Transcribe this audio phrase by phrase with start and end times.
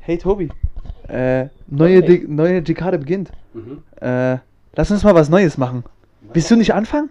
[0.00, 0.48] Hey Tobi,
[1.08, 2.18] äh, neue, Okay.
[2.20, 3.30] De neue Dekade beginnt.
[3.52, 3.82] Mhm.
[4.00, 4.38] Äh,
[4.74, 5.84] lass uns mal was Neues machen.
[6.32, 7.10] Willst du nicht anfangen?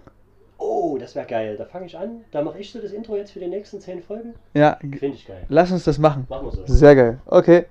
[0.57, 1.55] Oh, das wäre geil.
[1.57, 2.21] Da fange ich an.
[2.31, 4.33] Da mache ich so das Intro jetzt für die nächsten zehn Folgen.
[4.53, 5.45] Ja, Finde ich geil.
[5.49, 6.25] lass uns das machen.
[6.29, 6.63] Machen wir so.
[6.65, 7.19] Sehr geil.
[7.25, 7.65] Okay.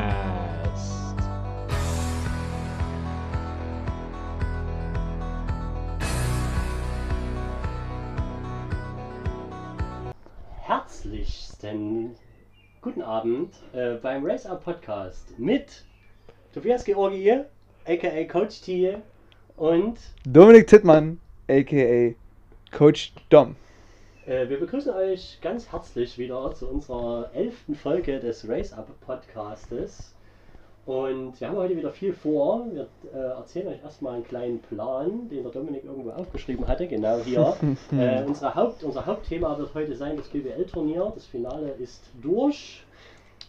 [10.64, 12.18] Herzlichsten
[12.82, 15.86] guten Abend äh, beim Raise Up Podcast mit
[16.54, 17.46] Tobias Georgi,
[17.86, 18.98] aka Coach T
[19.56, 22.16] und Dominik Tittmann, a.k.a.
[22.76, 23.56] Coach Dom.
[24.26, 30.14] Äh, wir begrüßen euch ganz herzlich wieder zu unserer elften Folge des Race Up Podcastes.
[30.86, 32.68] Und wir haben heute wieder viel vor.
[32.72, 36.88] Wir äh, erzählen euch erstmal einen kleinen Plan, den der Dominik irgendwo aufgeschrieben hatte.
[36.88, 37.56] Genau hier.
[37.92, 41.12] äh, unsere Haupt, unser Hauptthema wird heute sein das GWL-Turnier.
[41.14, 42.84] Das Finale ist durch.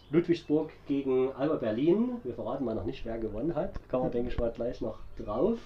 [0.09, 2.17] Ludwigsburg gegen Alba Berlin.
[2.23, 3.73] Wir verraten mal noch nicht, wer gewonnen hat.
[3.89, 5.57] Kommen wir, denke ich, mal gleich noch drauf.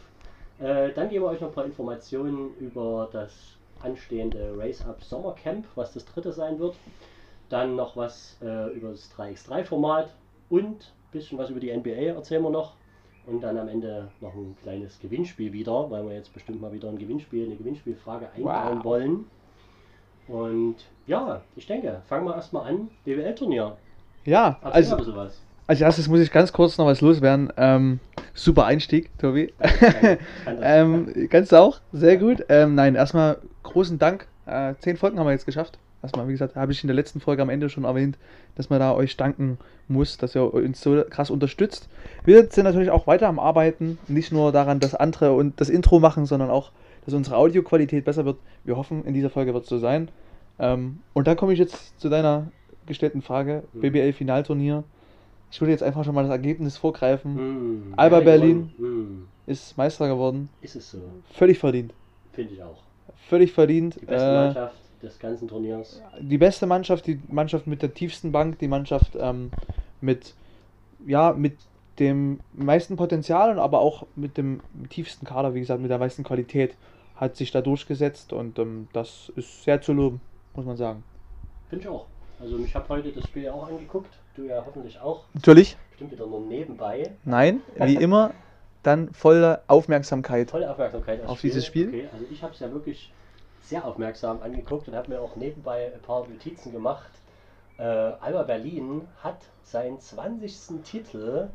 [0.61, 5.65] Äh, dann geben wir euch noch ein paar Informationen über das anstehende Race Up Sommercamp,
[5.75, 6.75] was das dritte sein wird.
[7.49, 10.13] Dann noch was äh, über das 3x3-Format
[10.49, 12.73] und ein bisschen was über die NBA erzählen wir noch.
[13.27, 16.89] Und dann am Ende noch ein kleines Gewinnspiel wieder, weil wir jetzt bestimmt mal wieder
[16.89, 18.83] ein Gewinnspiel, eine Gewinnspielfrage einbauen Wow.
[18.83, 19.25] wollen.
[20.27, 22.89] Und ja, ich denke, fangen wir erstmal an.
[23.05, 23.77] BWL-Turnier.
[24.25, 25.29] Ja, Erzähl also.
[25.71, 27.53] Als erstes muss ich ganz kurz noch was loswerden.
[27.55, 28.01] Ähm,
[28.33, 29.53] super Einstieg, Tobi.
[30.61, 31.79] Ähm, kannst du auch?
[31.93, 32.43] Sehr gut.
[32.49, 34.27] Ähm, nein, erstmal großen Dank.
[34.45, 35.79] Äh, zehn Folgen haben wir jetzt geschafft.
[36.03, 38.17] Erstmal, wie gesagt, habe ich in der letzten Folge am Ende schon erwähnt,
[38.55, 41.87] dass man da euch danken muss, dass ihr uns so krass unterstützt.
[42.25, 46.01] Wir sind natürlich auch weiter am Arbeiten, nicht nur daran, dass andere und das Intro
[46.01, 46.73] machen, sondern auch,
[47.05, 48.39] dass unsere Audioqualität besser wird.
[48.65, 50.09] Wir hoffen, in dieser Folge wird es so sein.
[50.59, 52.51] Ähm, und dann komme ich jetzt zu deiner
[52.87, 53.79] gestellten Frage: Mhm.
[53.79, 54.83] BBL-Finalturnier.
[55.51, 57.35] Ich würde jetzt einfach schon mal das Ergebnis vorgreifen.
[57.37, 58.71] Hm, Alba Berlin.
[58.77, 59.27] gewonnen?
[59.47, 60.49] Ist Meister geworden.
[60.61, 60.99] Ist es so.
[61.33, 61.93] Völlig verdient.
[62.31, 62.77] Finde ich auch.
[63.27, 63.95] Völlig verdient.
[64.01, 66.01] Die beste Äh, Mannschaft des ganzen Turniers.
[66.19, 69.51] die beste Mannschaft, die Mannschaft mit der tiefsten Bank, die Mannschaft ähm,
[69.99, 70.35] mit,
[71.05, 71.57] ja, mit
[71.99, 76.23] dem meisten Potenzial und aber auch mit dem tiefsten Kader, wie gesagt, mit der meisten
[76.23, 76.75] Qualität,
[77.15, 80.21] hat sich da durchgesetzt und ähm, das ist sehr zu loben,
[80.55, 81.03] muss man sagen.
[81.69, 82.05] Finde ich auch.
[82.41, 84.09] Also ich habe heute das Spiel auch angeguckt.
[84.35, 85.25] Du ja hoffentlich auch.
[85.33, 85.77] Natürlich.
[85.91, 87.11] Bestimmt wieder nur nebenbei.
[87.23, 88.33] Nein, wie immer,
[88.81, 90.49] dann volle Aufmerksamkeit.
[90.49, 91.89] Tolle Aufmerksamkeit Auf dieses Spiel?
[91.89, 93.13] Okay, also ich habe es ja wirklich
[93.61, 97.11] sehr aufmerksam angeguckt und habe mir auch nebenbei ein paar Notizen gemacht.
[97.77, 100.83] Äh, Alba Berlin hat seinen 20.
[100.83, 101.49] Titel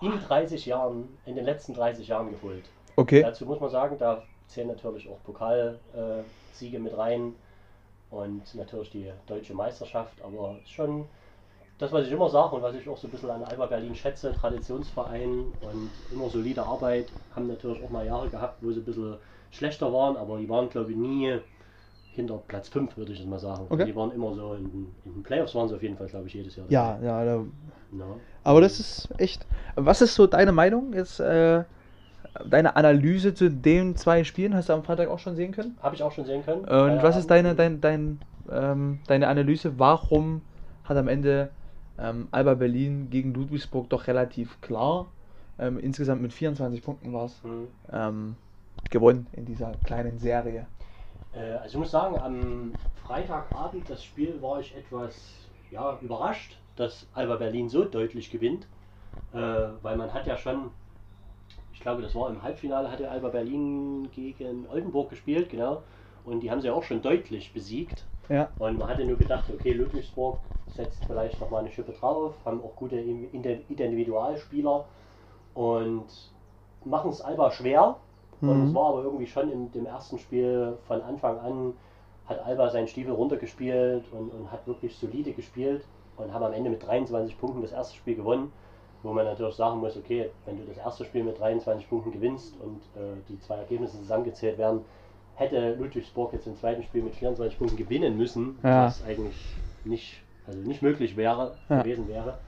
[0.00, 2.64] in 30 Jahren, in den letzten 30 Jahren geholt.
[2.96, 3.22] Okay.
[3.22, 7.34] Dazu muss man sagen, da zählen natürlich auch Pokalsiege Siege mit rein
[8.12, 11.06] und natürlich die deutsche Meisterschaft, aber schon
[11.78, 13.94] das, was ich immer sage und was ich auch so ein bisschen an Alba Berlin
[13.94, 18.84] schätze, Traditionsverein und immer solide Arbeit, haben natürlich auch mal Jahre gehabt, wo sie ein
[18.84, 19.16] bisschen
[19.50, 21.38] schlechter waren, aber die waren glaube ich nie
[22.14, 23.66] hinter Platz 5, würde ich jetzt mal sagen.
[23.70, 23.86] Okay.
[23.86, 26.26] Die waren immer so in, den- in den Playoffs waren sie auf jeden Fall, glaube
[26.28, 26.66] ich, jedes Jahr.
[26.68, 27.44] Ja, ja, da,
[27.98, 28.06] Ja.
[28.44, 29.46] aber das ist echt.
[29.76, 31.64] Was ist so deine Meinung jetzt, äh,
[32.46, 34.54] deine Analyse zu den zwei Spielen?
[34.54, 35.76] Hast du am Freitag auch schon sehen können?
[35.82, 36.60] Habe ich auch schon sehen können.
[36.64, 38.20] Und was ist deine, dein, dein,
[38.50, 39.78] ähm, deine Analyse?
[39.78, 40.42] Warum
[40.84, 41.50] hat am Ende
[41.98, 45.06] ähm, Alba Berlin gegen Ludwigsburg doch relativ klar,
[45.58, 47.68] ähm, insgesamt mit 24 Punkten war es, Hm.
[47.92, 48.36] ähm,
[48.90, 50.66] gewonnen in dieser kleinen Serie?
[51.34, 52.72] Äh, Also ich muss sagen, am
[53.04, 55.14] Freitagabend das Spiel war ich etwas
[55.70, 58.66] ja, überrascht, dass Alba Berlin so deutlich gewinnt.
[59.32, 59.38] Äh,
[59.82, 60.70] weil man hat ja schon,
[61.82, 65.82] glaube, das war im Halbfinale, hatte Alba Berlin gegen Oldenburg gespielt, genau.
[66.24, 68.06] Und die haben sie auch schon deutlich besiegt.
[68.28, 70.38] Ja, Und man hatte nur gedacht, okay, Ludwigsburg
[70.68, 74.86] setzt vielleicht nochmal eine Schippe drauf, haben auch gute Indi- Individualspieler
[75.54, 76.06] und
[76.84, 77.96] machen es Alba schwer.
[78.44, 78.74] Und es Mhm.
[78.74, 81.74] war aber irgendwie schon in dem ersten Spiel von Anfang an,
[82.26, 85.84] hat Alba seinen Stiefel runtergespielt und, und hat wirklich solide gespielt
[86.16, 88.52] und haben am Ende mit 23 Punkten das erste Spiel gewonnen.
[89.02, 92.54] Wo man natürlich sagen muss, okay, wenn du das erste Spiel mit 23 Punkten gewinnst
[92.62, 94.80] und äh, die zwei Ergebnisse zusammengezählt werden,
[95.34, 98.86] hätte Ludwigsburg jetzt im zweiten Spiel mit 24 Punkten gewinnen müssen, Ja.
[98.86, 99.36] was eigentlich
[99.84, 101.82] nicht, also nicht möglich wäre, Ja.
[101.82, 102.38] gewesen wäre.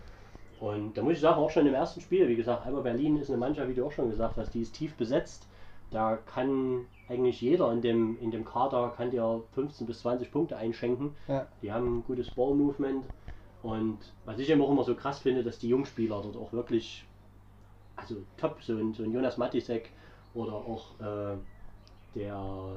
[0.61, 3.29] Und da muss ich sagen, auch schon im ersten Spiel, wie gesagt, Alba Berlin ist
[3.31, 5.47] eine Mannschaft, wie du auch schon gesagt hast, die ist tief besetzt.
[5.91, 10.57] Da kann eigentlich jeder in dem, in dem Kader kann dir 15 bis 20 Punkte
[10.57, 11.15] einschenken.
[11.29, 11.47] Ja.
[11.63, 13.05] Die haben ein gutes Ball-Movement.
[13.65, 17.07] Und was ich immer auch immer so krass finde, dass die Jungspieler dort auch wirklich,
[17.97, 19.91] also top, so ein, so ein Jonas Matisek
[20.35, 21.37] oder auch äh,
[22.15, 22.77] der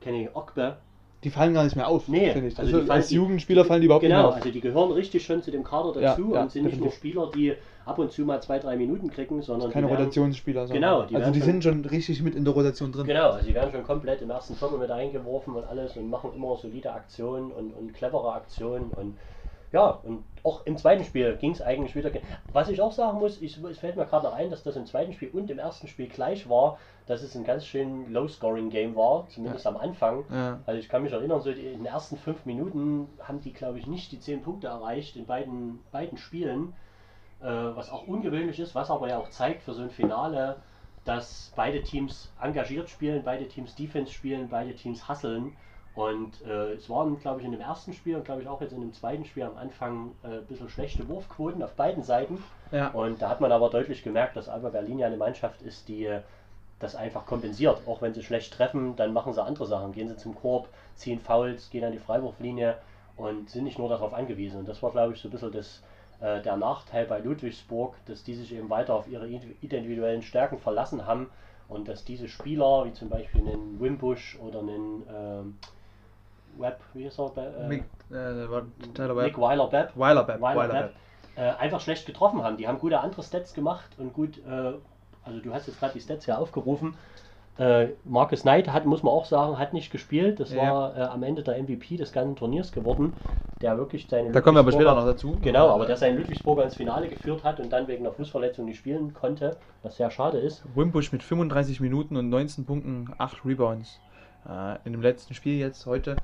[0.00, 0.76] Kenny Okbe,
[1.24, 2.58] Die fallen gar nicht mehr auf, Nee, finde ich.
[2.58, 4.36] also Also, die als Jugendspieler fallen die überhaupt Genau, nicht mehr auf.
[4.36, 6.88] also die gehören richtig schon zu dem Kader Ja, dazu ja, und sind nicht nur
[6.90, 6.98] definitiv.
[6.98, 7.54] Spieler, die
[7.84, 10.68] ab und zu mal zwei, drei Minuten kriegen, sondern Keine die werden, Rotationsspieler.
[10.68, 13.06] sondern- Genau, die also die schon- sind schon richtig mit in der Rotation drin.
[13.06, 16.32] Genau, also die werden schon komplett im ersten Viertel mit eingeworfen und alles und machen
[16.32, 19.16] immer solide Aktionen und, und clevere Aktionen und
[19.72, 22.10] ja, und auch im zweiten Spiel ging es eigentlich wieder.
[22.52, 24.86] Was ich auch sagen muss, ich, es fällt mir gerade noch ein, dass das im
[24.86, 29.26] zweiten Spiel und im ersten Spiel gleich war, dass es ein ganz schön Low-Scoring-Game war,
[29.28, 30.24] zumindest am Anfang.
[30.30, 30.60] Ja.
[30.66, 33.78] Also ich kann mich erinnern, so die, in den ersten fünf Minuten haben die, glaube
[33.78, 36.74] ich, nicht die zehn Punkte erreicht in beiden, beiden Spielen,
[37.40, 40.56] äh, was auch ungewöhnlich ist, was aber ja auch zeigt für so ein Finale,
[41.04, 45.56] dass beide Teams engagiert spielen, beide Teams Defense spielen, beide Teams hasseln.
[45.94, 48.72] Und äh, es waren, glaube ich, in dem ersten Spiel und glaube ich auch jetzt
[48.72, 52.42] in dem zweiten Spiel am Anfang äh, ein bisschen schlechte Wurfquoten auf beiden Seiten.
[52.70, 52.88] Ja.
[52.88, 56.06] Und da hat man aber deutlich gemerkt, dass Alba Berlin ja eine Mannschaft ist, die
[56.06, 56.20] äh,
[56.78, 57.82] das einfach kompensiert.
[57.86, 59.92] Auch wenn sie schlecht treffen, dann machen sie andere Sachen.
[59.92, 62.78] Gehen sie zum Korb, ziehen Fouls, gehen an die Freiwurflinie
[63.16, 64.60] und sind nicht nur darauf angewiesen.
[64.60, 65.82] Und das war, glaube ich, so ein bisschen das,
[66.20, 70.58] äh, der Nachteil bei Ludwigsburg, dass die sich eben weiter auf ihre indi- individuellen Stärken
[70.58, 71.28] verlassen haben
[71.68, 75.58] und dass diese Spieler, wie zum Beispiel einen Wimbush oder einen ähm,
[76.58, 77.32] Webb, wie ist er?
[77.36, 78.14] Äh, Mick, äh,
[78.94, 79.38] Tyler Webb.
[79.38, 80.40] Weiler-Bepp, Weiler Bepp.
[80.40, 80.92] Weiler Weiler Bepp,
[81.34, 81.44] Bepp.
[81.44, 82.56] äh, einfach schlecht getroffen haben.
[82.56, 84.72] Die haben gute andere Stats gemacht und gut, äh,
[85.24, 86.94] also du hast jetzt gerade die Stats ja aufgerufen.
[87.58, 90.40] Äh, Marcus Knight hat, muss man auch sagen, hat nicht gespielt.
[90.40, 90.62] Das Ja.
[90.72, 93.12] war am Ende der MVP des ganzen Turniers geworden,
[93.60, 95.36] der wirklich seine Da kommen wir aber später noch dazu.
[95.42, 98.78] Genau, aber der seinen Ludwigsburger ins Finale geführt hat und dann wegen einer Fußverletzung nicht
[98.78, 100.64] spielen konnte, was sehr schade ist.
[100.74, 104.00] Wimbush mit 35 Minuten und 19 Punkten, 8 Rebounds.
[104.48, 106.16] Äh, in dem letzten Spiel jetzt heute.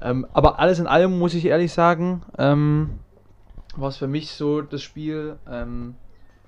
[0.00, 2.98] Ähm, aber alles in allem muss ich ehrlich sagen, ähm,
[3.76, 5.94] war es für mich so das Spiel ähm,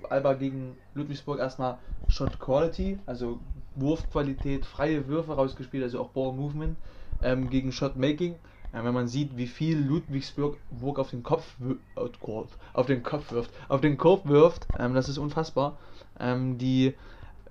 [0.09, 1.79] Alba gegen Ludwigsburg erstmal
[2.09, 3.41] Shot Quality, also
[3.75, 6.77] Wurfqualität, freie Würfe rausgespielt, also auch Ball Movement
[7.23, 8.37] ähm, gegen Shot Making.
[8.73, 11.57] Ja, wenn man sieht, wie viel Ludwigsburg Burg auf den Kopf
[11.97, 15.79] oh auf den Kopf wirft, auf den Korb wirft, ähm, das ist unfassbar.
[16.21, 16.95] Ähm, die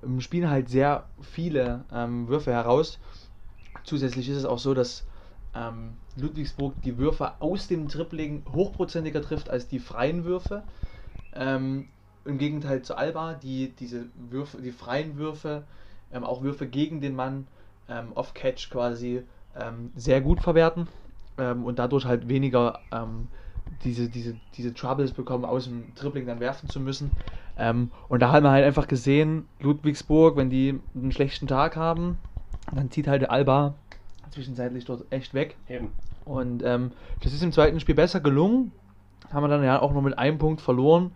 [0.03, 3.00] ähm, spielen halt sehr viele ähm, Würfe heraus.
[3.83, 5.06] Zusätzlich ist es auch so, dass
[5.56, 10.63] ähm, Ludwigsburg die Würfe aus dem Dribbling hochprozentiger trifft als die freien Würfe.
[11.33, 11.88] Ähm,
[12.25, 15.63] Im Gegenteil zu Alba, die diese Würfe, die freien Würfe,
[16.12, 17.47] ähm, auch Würfe gegen den Mann
[17.89, 19.24] ähm, off-Catch quasi
[19.56, 20.88] ähm, sehr gut verwerten
[21.38, 22.81] ähm, und dadurch halt weniger
[23.83, 27.12] diese, diese, diese Troubles bekommen, aus dem Dribbling dann werfen zu müssen.
[28.07, 32.19] Und da haben wir halt einfach gesehen, Ludwigsburg, wenn die einen schlechten Tag haben,
[32.73, 33.73] dann zieht halt der Alba
[34.31, 35.55] zwischenzeitlich dort echt weg.
[35.69, 35.91] Eben.
[36.25, 36.91] Und ähm,
[37.23, 38.71] das ist im zweiten Spiel besser gelungen.
[39.31, 41.11] Haben wir dann ja auch noch mit einem Punkt verloren.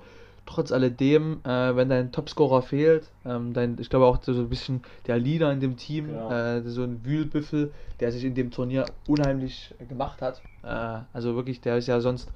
[0.45, 4.81] Trotz alledem, äh, wenn dein Topscorer fehlt, ähm, dein, ich glaube auch so ein bisschen
[5.07, 6.31] der Leader in dem Team, Genau.
[6.31, 10.41] äh, so ein Wühlbüffel, der sich in dem Turnier unheimlich gemacht hat.
[10.63, 12.29] Äh, also wirklich, der ist ja sonst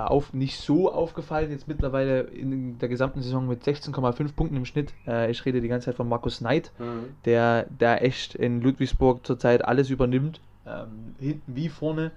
[0.00, 4.92] auf, nicht so aufgefallen, jetzt mittlerweile in der gesamten Saison mit 16,5 Punkten im Schnitt.
[5.06, 7.14] Äh, ich rede die ganze Zeit von Markus Knight Mhm.
[7.24, 12.10] der, der echt in Ludwigsburg zurzeit alles übernimmt, ähm, hinten wie vorne,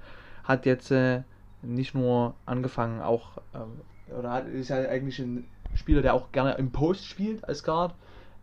[0.44, 1.22] hat jetzt äh,
[1.62, 3.82] nicht nur angefangen, auch, ähm,
[4.18, 7.94] oder hat, ist ja eigentlich ein Spieler, der auch gerne im Post spielt als Guard,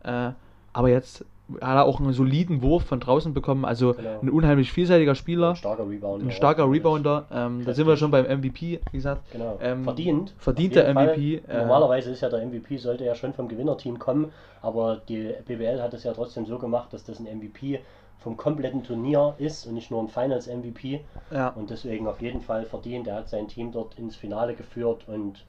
[0.03, 0.31] äh,
[0.73, 1.25] aber jetzt
[1.61, 4.19] hat er auch einen soliden Wurf von draußen bekommen, also Genau.
[4.21, 6.25] ein unheimlich vielseitiger Spieler, Ein starker Rebounder.
[6.25, 6.71] ein starker.
[6.71, 9.21] Rebounder, ähm, da sind wir schon beim MVP, wie gesagt.
[9.31, 9.57] Genau.
[9.61, 10.33] Ähm, verdient.
[10.39, 11.07] verdienter jeden Fall.
[11.17, 14.31] MVP, äh, Normalerweise ist ja der MVP, sollte ja schon vom Gewinnerteam kommen,
[14.63, 17.79] aber die BWL hat es ja trotzdem so gemacht, dass das ein MVP
[18.17, 21.01] vom kompletten Turnier ist und nicht nur ein Finals MVP.
[21.31, 23.05] Ja, Und deswegen auf jeden Fall verdient.
[23.05, 25.45] Er hat sein Team dort ins Finale geführt und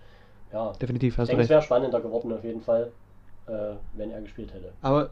[0.52, 2.92] ja, definitiv, ich hast du denke, es wäre spannender geworden auf jeden Fall,
[3.46, 3.52] äh,
[3.94, 4.72] wenn er gespielt hätte.
[4.82, 5.08] Aber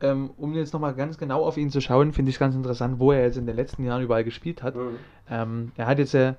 [0.00, 3.12] ähm, um jetzt nochmal ganz genau auf ihn zu schauen, finde ich ganz interessant, wo
[3.12, 4.74] er jetzt in den letzten Jahren überall gespielt hat.
[4.74, 4.98] Mhm.
[5.30, 6.34] Ähm, er hat jetzt äh,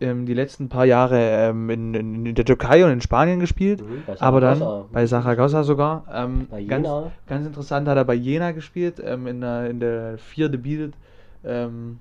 [0.00, 3.80] ähm, die letzten paar Jahre ähm, in, in, in der Türkei und in Spanien gespielt,
[3.82, 6.04] Mhm, aber dann bei Saragossa sogar.
[6.12, 6.88] Ähm, Bei ganz,
[7.26, 10.92] ganz interessant hat er bei Jena gespielt, ähm, in, der, in der vierte Beat,
[11.44, 11.98] ähm,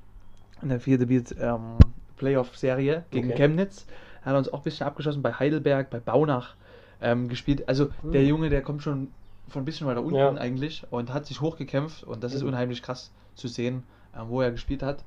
[0.61, 1.77] in der vierte Beat ähm,
[2.17, 3.37] Playoff-Serie gegen Okay.
[3.37, 3.85] Chemnitz.
[4.23, 6.55] Er hat uns auch ein bisschen abgeschossen bei Heidelberg, bei Baunach
[7.27, 7.67] gespielt.
[7.67, 8.27] Also der Mhm.
[8.29, 9.09] Junge, der kommt schon
[9.49, 10.33] von ein bisschen weiter unten Ja.
[10.33, 12.49] eigentlich und hat sich hochgekämpft und das ist Eben.
[12.49, 13.83] unheimlich krass zu sehen,
[14.15, 15.03] ähm, wo er gespielt hat.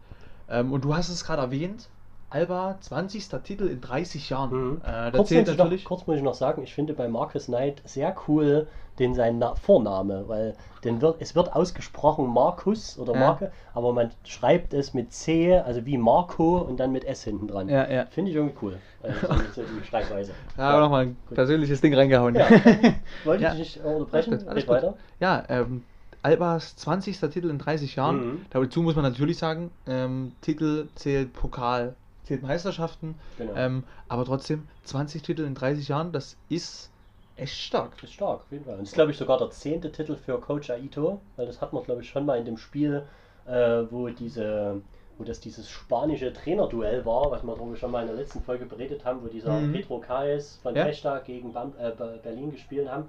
[0.48, 1.88] Ähm, und du hast es gerade erwähnt,
[2.30, 3.28] Alba 20.
[3.44, 4.50] Titel in 30 Jahren.
[4.50, 4.80] Mhm.
[4.84, 7.82] Äh, kurz, zählt muss noch, kurz muss ich noch sagen, ich finde bei Marcus Knight
[7.84, 8.66] sehr cool
[8.98, 13.20] den sein Na Vorname, weil den wird, es wird ausgesprochen Markus oder Ja.
[13.20, 17.48] Marke, aber man schreibt es mit C, also wie Marco und dann mit S hinten
[17.48, 17.68] dran.
[17.68, 18.06] Ja, ja.
[18.06, 18.78] Finde ich irgendwie cool.
[19.02, 20.32] Also so, die Schreibweise.
[20.56, 21.34] Ja, aber nochmal ein gut.
[21.34, 22.34] persönliches Ding reingehauen.
[22.34, 22.48] Ja.
[23.24, 23.52] Wollte Ja.
[23.52, 24.32] ich nicht unterbrechen?
[24.32, 24.94] Alles gut, alles weiter.
[25.20, 25.84] Ja, ähm,
[26.22, 27.20] Albas 20.
[27.20, 28.16] Titel in 30 Jahren.
[28.16, 28.46] Mhm.
[28.50, 31.94] Dazu muss man natürlich sagen, ähm, Titel zählt Pokal,
[32.26, 33.14] zählt Meisterschaften.
[33.38, 33.54] Genau.
[33.56, 36.90] Ähm, aber trotzdem, 20 Titel in 30 Jahren, das ist
[37.36, 38.02] echt stark.
[38.02, 38.74] Ist stark, auf jeden Fall.
[38.74, 41.72] Und das ist, glaube ich, sogar der zehnte Titel für Coach Aito, weil das hat
[41.72, 43.02] man, glaube ich, schon mal in dem Spiel,
[43.46, 44.80] äh, wo diese
[45.18, 48.66] wo das dieses spanische Trainerduell war, was wir darüber schon mal in der letzten Folge
[48.66, 49.72] beredet haben, wo dieser Mhm.
[49.72, 50.86] Pedro Caes von Ja.
[51.20, 53.08] Gegen Bam, äh, Be- Berlin gespielt haben.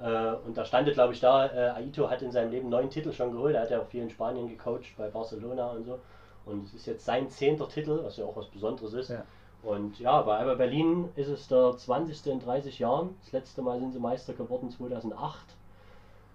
[0.00, 3.12] Äh, und da stand, glaube ich, da, äh, Aito hat in seinem Leben neun Titel
[3.12, 3.54] schon geholt.
[3.54, 6.00] Er hat ja auch viel in Spanien gecoacht, bei Barcelona und so.
[6.46, 9.08] Und es ist jetzt sein zehnter Titel, was ja auch was Besonderes ist.
[9.10, 9.24] Ja.
[9.62, 12.26] Und ja, bei Alba Berlin ist es der 20.
[12.32, 13.16] in 30 Jahren.
[13.22, 15.38] Das letzte Mal sind sie Meister geworden 2008.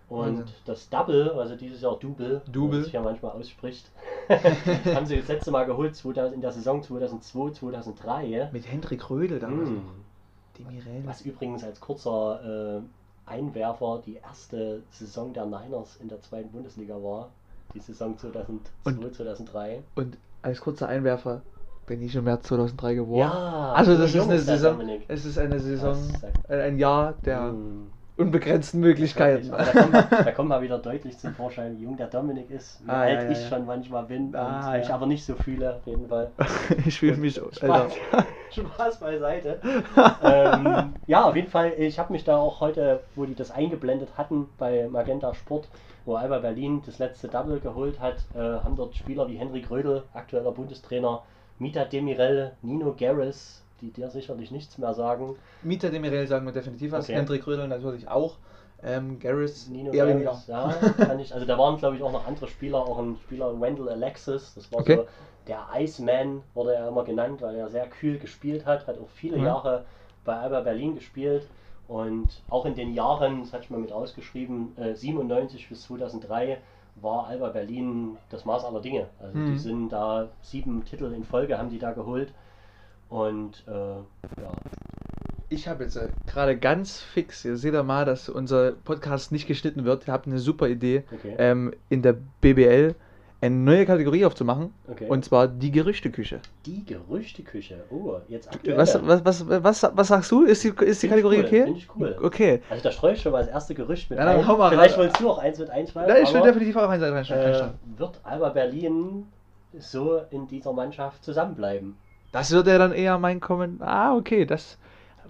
[0.09, 0.45] Und Wahnsinn.
[0.65, 2.71] das Double, also dieses Jahr Double, Double.
[2.71, 3.91] wie man sich ja manchmal ausspricht,
[4.29, 8.49] haben sie das letzte Mal geholt 2000, in der Saison 2002, 2003.
[8.51, 9.75] Mit Hendrik Rödel damals Mm.
[9.75, 9.81] noch.
[10.57, 11.03] Demirel.
[11.05, 16.95] Was übrigens als kurzer äh, Einwerfer die erste Saison der Niners in der zweiten Bundesliga
[16.95, 17.29] war.
[17.73, 19.83] Die Saison 2002, Und- 2003.
[19.95, 21.41] Und als kurzer Einwerfer
[21.85, 23.19] bin ich im März 2003 geboren.
[23.19, 25.05] Ja, also so das ist eine Saison, Dominik.
[25.07, 25.97] es ist eine Saison,
[26.47, 27.89] äh, ein Jahr der Mm.
[28.17, 29.49] unbegrenzten Möglichkeiten.
[29.49, 32.85] Da kommt, mal, da kommt mal wieder deutlich zum Vorschein, wie jung der Dominik ist,
[32.85, 33.47] wie Ah, alt ja, ich ja.
[33.49, 34.95] schon manchmal bin Ah, und mich ja.
[34.95, 36.31] aber nicht so fühle, auf jeden Fall.
[36.85, 37.89] ich fühle mich, Alter.
[38.73, 39.59] Spaß beiseite.
[40.23, 44.09] ähm, ja, auf jeden Fall, ich habe mich da auch heute, wo die das eingeblendet
[44.17, 45.67] hatten bei Magenta Sport,
[46.05, 50.03] wo Alba Berlin das letzte Double geholt hat, äh, haben dort Spieler wie Henrik Rödel,
[50.13, 51.23] aktueller Bundestrainer,
[51.59, 55.35] Mita Demirel, Nino Garris, die dir sicherlich nichts mehr sagen.
[55.61, 57.05] Mieter Demirel sagen wir definitiv was.
[57.05, 57.15] Okay.
[57.15, 58.37] Hendrik Rödel natürlich auch.
[58.81, 62.25] Ähm, Garris Nino eher Garris, ja, kann ich, also da waren glaube ich auch noch
[62.25, 64.95] andere Spieler, auch ein Spieler Wendell Alexis, das war Okay.
[64.95, 65.05] so
[65.49, 69.37] der Iceman, wurde er immer genannt, weil er sehr kühl gespielt hat, hat auch viele
[69.37, 69.45] Mhm.
[69.45, 69.85] Jahre
[70.23, 71.47] bei Alba Berlin gespielt
[71.87, 76.59] und auch in den Jahren, das hatte ich mal mit ausgeschrieben, äh, 97 bis 2003
[77.01, 79.07] war Alba Berlin das Maß aller Dinge.
[79.19, 79.57] Also die Mhm.
[79.57, 82.33] sind da sieben Titel in Folge haben die da geholt
[83.09, 84.51] und äh, ja,
[85.51, 89.47] Ich habe jetzt äh, gerade ganz fix, ihr seht ja mal, dass unser Podcast nicht
[89.47, 90.07] geschnitten wird.
[90.07, 91.35] Ihr habt eine super Idee, okay.
[91.39, 92.93] ähm, in der BBL
[93.41, 94.73] eine neue Kategorie aufzumachen.
[94.91, 95.07] okay.
[95.07, 96.39] Und zwar die Gerüchteküche.
[96.65, 97.85] die Gerüchteküche.
[97.89, 98.77] Oh, jetzt aktuell.
[98.77, 100.43] Was, was, was, was, was sagst du?
[100.43, 101.63] Ist die, ist die Find Kategorie cool, okay?
[101.63, 102.17] find ich cool.
[102.21, 102.61] Okay.
[102.69, 104.45] Also da streue ich schon mal das erste Gerücht mit Ja, ein.
[104.45, 106.13] mal Vielleicht wolltest du auch eins mit einschreiben.
[106.13, 107.69] Nein, ich will definitiv auch eins reinschreiben.
[107.95, 109.27] äh, wird Alba Berlin
[109.77, 111.95] so in dieser Mannschaft zusammenbleiben?
[112.31, 113.81] Das wird ja dann eher mein Kommen.
[113.81, 114.77] Ah, okay, das.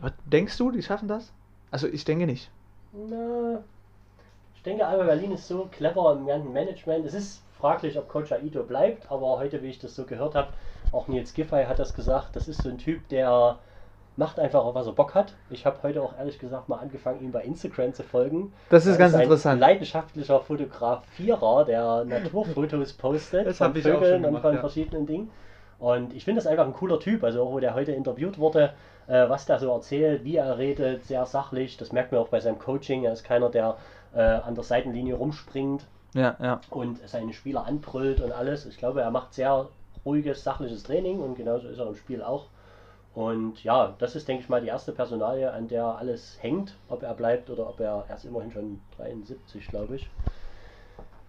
[0.02, 1.32] Was denkst du, die schaffen das?
[1.72, 2.50] Also ich denke nicht.
[2.92, 3.62] Na,
[4.56, 7.06] ich denke, Alba Berlin ist so clever im ganzen Management.
[7.06, 10.50] Es ist fraglich, ob Coach Aito bleibt, aber heute, wie ich das so gehört habe,
[10.92, 13.58] auch Nils Giffey hat das gesagt, das ist so ein Typ, der
[14.16, 15.34] macht einfach, was er Bock hat.
[15.50, 18.54] Ich habe heute auch ehrlich gesagt mal angefangen, ihm bei Instagram zu folgen.
[18.70, 19.62] Das ist Er ganz ein interessant.
[19.62, 24.60] leidenschaftlicher Fotografierer, der Naturfotos postet Das von Vögeln und gemacht, von ja.
[24.60, 25.30] verschiedenen Dingen.
[25.80, 28.74] Und ich finde das einfach ein cooler Typ, also auch wo der heute interviewt wurde,
[29.08, 31.78] äh, was der so erzählt, wie er redet, sehr sachlich.
[31.78, 33.06] Das merkt man auch bei seinem Coaching.
[33.06, 33.78] Er ist keiner, der
[34.14, 36.62] äh, an der Seitenlinie rumspringt Ja, ja.
[36.70, 38.66] und seine Spieler anbrüllt und alles.
[38.66, 39.68] Ich glaube, er macht sehr
[40.06, 42.48] ruhiges, sachliches Training und genauso ist er im Spiel auch.
[43.14, 47.04] Und ja, das ist, denke ich mal, die erste Personalie, an der alles hängt, ob
[47.04, 50.10] er bleibt oder ob er, er ist immerhin schon 73, glaube ich,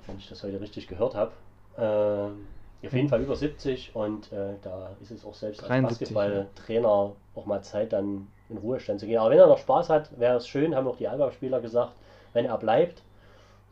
[0.07, 1.33] wenn ich das heute richtig gehört habe.
[1.79, 2.47] Ähm,
[2.85, 7.13] auf jeden Fall über 70 und äh, da ist es auch selbst als 73, Basketballtrainer
[7.35, 9.19] auch mal Zeit, dann in Ruhestand zu gehen.
[9.19, 11.93] Aber wenn er noch Spaß hat, wäre es schön, haben auch die Alba-Spieler gesagt,
[12.33, 13.03] wenn er bleibt.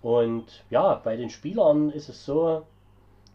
[0.03, 2.63] Und ja, bei den Spielern ist es so,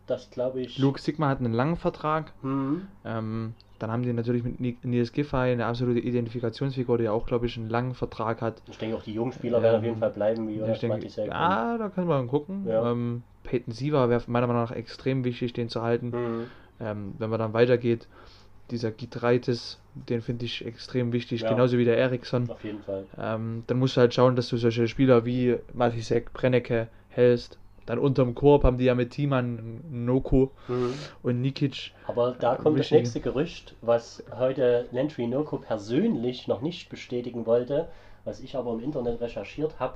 [0.08, 0.80] dass glaube ich.
[0.80, 2.34] Luke Sigma hat einen langen Vertrag.
[2.42, 7.26] Hm, Ähm, dann haben die natürlich mit Ni- Nils Giffey eine absolute Identifikationsfigur, die auch,
[7.26, 8.62] glaube ich, einen langen Vertrag hat.
[8.70, 11.30] ich denke auch die jungen Spieler werden auf jeden Ähm, Fall bleiben, wie Jonas Matisek.
[11.30, 12.66] ja, da können wir mal gucken.
[12.68, 12.92] Ja.
[12.92, 16.12] Ähm, Peyton Siever wäre meiner Meinung nach extrem wichtig, den zu halten.
[16.12, 16.46] Hm,
[16.80, 18.08] Ähm, wenn man dann weitergeht,
[18.74, 21.50] dieser Gitreitis, den finde ich extrem wichtig, Ja.
[21.50, 22.50] genauso wie der Eriksson.
[22.50, 23.06] auf jeden Fall.
[23.18, 27.58] Ähm, dann musst du halt schauen, dass du solche Spieler wie Matisek, Brennecke hältst.
[27.86, 30.94] Dann unterm Korb haben die ja mit Timan, Noku Hm.
[31.22, 31.92] und Nikic.
[32.08, 37.46] Aber da Äh, kommt das nächste Gerücht, was heute Lentry Noko persönlich noch nicht bestätigen
[37.46, 37.88] wollte,
[38.26, 39.96] was ich aber im Internet recherchiert habe,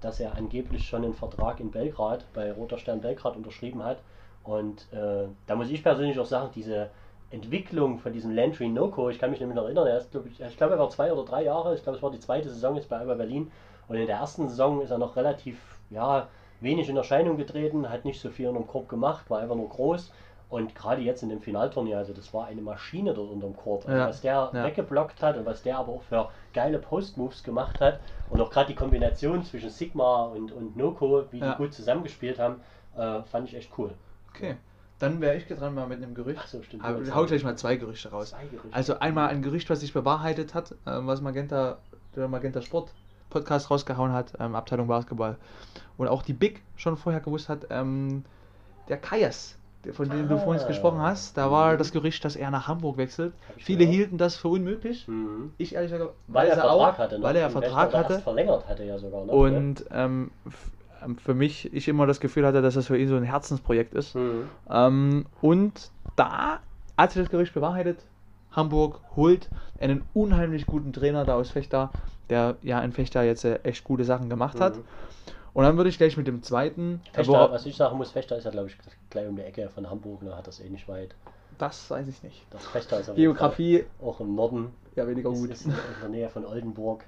[0.00, 3.98] dass er angeblich schon einen Vertrag in Belgrad bei Roter Stern Belgrad unterschrieben hat.
[4.42, 6.90] Und äh, da muss ich persönlich auch sagen, diese
[7.30, 10.40] Entwicklung von diesem Landry Noko, ich kann mich nämlich noch erinnern, er ist, glaub ich,
[10.40, 12.76] ich glaube, er war zwei oder drei Jahre, ich glaube, es war die zweite Saison
[12.76, 13.50] jetzt bei Alba Berlin
[13.88, 16.28] und in der ersten Saison ist er noch relativ, ja,
[16.60, 20.12] wenig in Erscheinung getreten, hat nicht so viel unterm Korb gemacht, war einfach nur groß
[20.48, 23.86] und gerade jetzt in dem Finalturnier, also das war eine Maschine dort unterm Korb.
[23.86, 24.64] Also Ja, was der ja.
[24.64, 27.98] weggeblockt hat und was der aber auch für geile Post-Moves gemacht hat
[28.30, 31.50] und auch gerade die Kombination zwischen Sigma und, und Noko, wie Ja.
[31.52, 32.60] die gut zusammengespielt haben,
[32.96, 33.90] äh, fand ich echt cool.
[34.32, 34.56] Okay.
[34.98, 36.40] Dann wäre ich dran mal mit einem Gerücht.
[36.42, 36.82] Ach so, stimmt.
[36.84, 38.30] Aber ich hau gleich mal zwei Gerüchte raus.
[38.30, 38.68] Zwei Gerüchte.
[38.74, 41.78] Also einmal ein Gerücht, was sich bewahrheitet hat, ähm, was Magenta,
[42.14, 42.92] der Magenta Sport
[43.28, 45.36] Podcast rausgehauen hat, ähm, Abteilung Basketball.
[45.98, 48.24] Und auch die Big schon vorher gewusst hat, ähm,
[48.88, 49.56] der Kajas,
[49.92, 50.66] von dem du vorhin Ah.
[50.66, 51.78] gesprochen hast, da war Mhm.
[51.78, 53.34] das Gerücht, dass er nach Hamburg wechselt.
[53.58, 53.94] Viele gehört.
[53.94, 55.06] hielten das für unmöglich.
[55.08, 55.52] Mhm.
[55.58, 57.18] Ich ehrlich gesagt, Weil er Vertrag auch, hatte.
[57.18, 57.26] noch.
[57.26, 58.18] Weil er Vertrag hatte.
[58.20, 59.24] Verlängert hatte ja sogar.
[59.26, 59.32] Ne?
[59.32, 60.30] Und ähm,
[61.18, 64.14] für mich, ich immer das Gefühl hatte, dass das für ihn so ein Herzensprojekt ist.
[64.14, 64.48] Mhm.
[64.70, 66.60] Ähm, und da
[66.96, 67.98] hat sich das Gerücht bewahrheitet.
[68.52, 71.90] Hamburg holt einen unheimlich guten Trainer da aus Fechter,
[72.30, 74.76] der ja in Fechter jetzt äh, echt gute Sachen gemacht hat.
[74.76, 74.84] Mhm.
[75.52, 77.00] Und dann würde ich gleich mit dem zweiten.
[77.12, 78.76] Fechter, was ich sagen muss, Fechter ist ja glaube ich
[79.10, 81.14] gleich um die Ecke von Hamburg, ne, hat das eh nicht weit.
[81.58, 82.44] das weiß ich nicht.
[82.50, 85.50] Das Fechter ist Geografie, Fall auch im Norden, ja, weniger ist, gut.
[85.50, 87.04] ist in der Nähe von Oldenburg.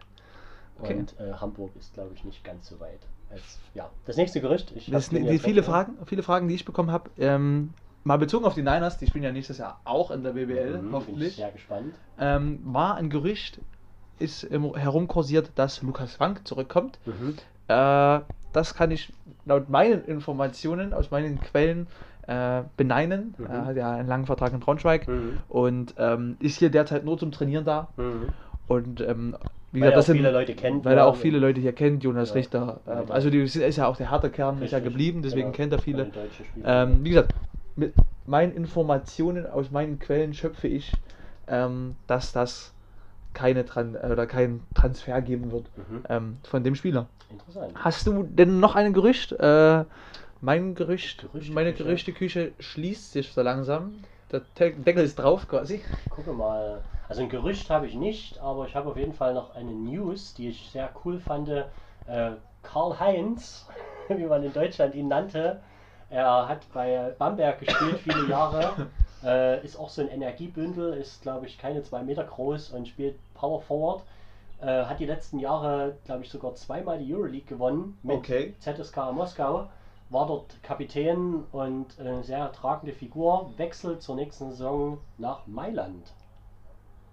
[0.80, 0.95] Okay.
[0.95, 3.00] Und äh, Hamburg ist glaube ich nicht ganz so weit.
[3.30, 4.73] Als, ja, das nächste Gerücht.
[4.90, 8.54] Das, mir die viele Fragen, viele Fragen, die ich bekommen habe, ähm, mal bezogen auf
[8.54, 11.37] die Niners, die spielen ja nächstes Jahr auch in der BBL, Mhm, hoffentlich.
[11.37, 11.94] sehr gespannt.
[12.18, 13.61] Ähm, war ein Gerücht,
[14.18, 16.99] ist herumkursiert, dass Lukas Wank zurückkommt.
[17.04, 17.37] Mhm.
[17.68, 18.20] Äh,
[18.52, 19.12] das kann ich
[19.44, 21.87] laut meinen Informationen aus meinen Quellen
[22.26, 23.35] äh, beneinen.
[23.37, 23.47] Mhm.
[23.47, 25.40] Er hat ja einen langen Vertrag in Braunschweig Mhm.
[25.49, 27.88] und ähm, ist hier derzeit nur zum Trainieren da.
[27.97, 28.32] Mhm.
[28.66, 29.37] Und ähm,
[29.72, 32.02] wie Weil er auch sind- viele Leute kennt, Weil er auch viele Leute hier kennt,
[32.02, 32.34] Jonas Ja.
[32.37, 32.80] Richter.
[32.87, 35.56] Ähm, also die ist ja auch der harte Kern, ist ja Richtig, geblieben, deswegen genau,
[35.56, 36.10] kennt er viele.
[36.64, 37.34] Ähm, wie gesagt,
[37.76, 37.94] mit
[38.26, 40.92] meinen Informationen aus meinen Quellen schöpfe ich,
[41.46, 42.72] ähm, dass das
[43.34, 46.04] keine Tran äh, oder keinen Transfer geben wird Mhm.
[46.08, 47.08] ähm, von dem Spieler.
[47.30, 47.72] Interessant.
[47.75, 49.32] Hast du denn noch ein Gerücht?
[49.32, 49.84] Äh,
[50.40, 51.52] mein Gerücht, Gerüchteküche.
[51.52, 53.92] meine Gerüchteküche schließt sich so langsam.
[54.30, 55.82] Der Deckel ist drauf quasi.
[56.10, 56.82] Gucke mal.
[57.08, 60.34] Also ein Gerücht habe ich nicht, aber ich habe auf jeden Fall noch eine News,
[60.34, 61.48] die ich sehr cool fand.
[61.48, 61.64] Äh,
[62.62, 63.66] Karl Heinz,
[64.08, 65.60] wie man in Deutschland ihn nannte,
[66.10, 68.88] er hat bei Bamberg gespielt viele Jahre,
[69.24, 73.16] äh, ist auch so ein Energiebündel, ist glaube ich keine zwei Meter groß und spielt
[73.34, 74.02] Power Forward.
[74.60, 78.54] Äh, hat die letzten Jahre, glaube ich, sogar zweimal die Euroleague gewonnen mit Okay.
[78.58, 79.68] ZSK Moskau.
[80.11, 83.53] War dort Kapitän und eine sehr tragende Figur.
[83.59, 86.12] Wechselt zur nächsten Saison nach Mailand.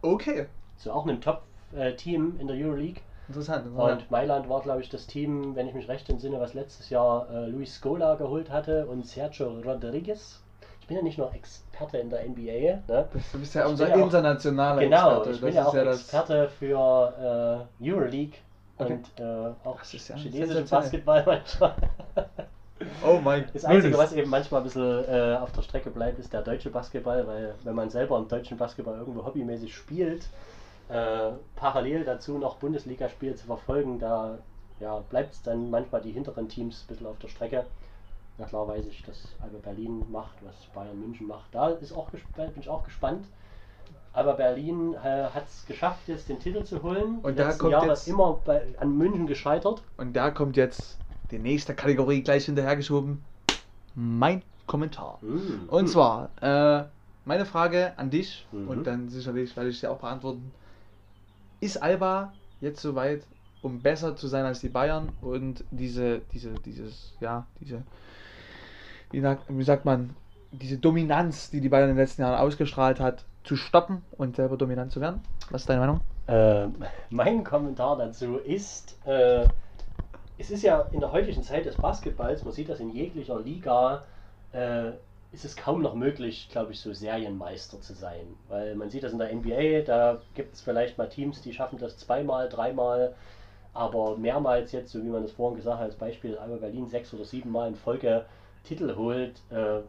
[0.02, 0.48] Okay.
[0.78, 3.02] Zu auch einem Top-Team in der Euroleague.
[3.28, 3.66] Interessant.
[3.66, 4.02] interessant.
[4.04, 7.28] Und Mailand war, glaube ich, das Team, wenn ich mich recht entsinne, was letztes Jahr
[7.30, 10.42] äh, Luis Scola geholt hatte und Sergio Rodriguez.
[10.80, 12.82] Ich bin ja nicht nur Experte in der NBA.
[12.88, 13.08] Ne?
[13.34, 15.32] du bist ja ich unser auch- internationaler Genau, Experte.
[15.32, 18.38] ich bin ja auch ja Experte für äh, Euroleague
[18.78, 18.94] Okay.
[18.94, 19.24] und äh,
[19.64, 20.66] auch chinesischen sensationell.
[20.70, 21.74] Basketball manchmal.
[23.06, 26.34] Oh mein Das Einzige, was eben manchmal ein bisschen äh, auf der Strecke bleibt, ist
[26.34, 30.28] der deutsche Basketball, weil wenn man selber im deutschen Basketball irgendwo hobbymäßig spielt,
[30.90, 34.38] äh, parallel dazu noch Bundesligaspiele zu verfolgen, da
[34.80, 37.66] ja, bleibt es dann manchmal die hinteren Teams ein bisschen auf der Strecke.
[38.38, 41.46] Na klar weiß ich, dass Alba Berlin macht, was Bayern München macht.
[41.54, 42.22] Da ist auch bin
[42.60, 43.26] ich auch gespannt.
[44.12, 47.20] Aber Berlin äh, hat es geschafft, jetzt den Titel zu holen.
[47.24, 49.82] Und da kommt Jahre jetzt- immer bei, an München gescheitert.
[49.98, 50.98] Und da kommt jetzt
[51.32, 53.24] die nächste Kategorie gleich hinterhergeschoben.
[53.96, 55.20] Mein Kommentar.
[55.22, 55.70] Mm.
[55.70, 56.86] Und zwar, äh,
[57.26, 58.68] meine Frage an dich, Mhm.
[58.68, 60.52] und dann sicherlich werde ich sie auch beantworten.
[61.60, 63.24] Ist Alba jetzt soweit,
[63.62, 67.82] um besser zu sein als die Bayern und diese, diese, dieses, ja, diese,
[69.12, 70.16] wie wie sagt man,
[70.52, 74.58] diese Dominanz, die die Bayern in den letzten Jahren ausgestrahlt hat, zu stoppen und selber
[74.58, 75.22] dominant zu werden?
[75.50, 76.02] Was ist deine Meinung?
[76.28, 76.68] Äh,
[77.10, 79.48] mein Kommentar dazu ist, äh,
[80.38, 84.04] es ist ja in der heutigen Zeit des Basketballs, man sieht das in jeglicher Liga,
[84.54, 84.92] äh,
[85.32, 88.26] ist es kaum noch möglich, glaube ich, so Serienmeister zu sein.
[88.48, 91.78] Weil man sieht das in der NBA, da gibt es vielleicht mal Teams, die schaffen
[91.78, 93.16] das zweimal, dreimal,
[93.74, 97.14] aber mehrmals jetzt, so wie man das vorhin gesagt hat, als Beispiel Alba Berlin sechs
[97.14, 98.26] oder sieben Mal in Folge
[98.64, 99.42] Titel holt.
[99.50, 99.82] Äh,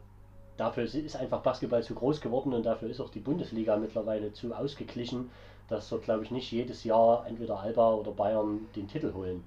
[0.57, 4.53] dafür ist einfach Basketball zu groß geworden und dafür ist auch die Bundesliga mittlerweile zu
[4.53, 5.31] ausgeglichen,
[5.69, 9.45] dass dort, glaube ich, nicht jedes Jahr entweder Alba oder Bayern den Titel holen.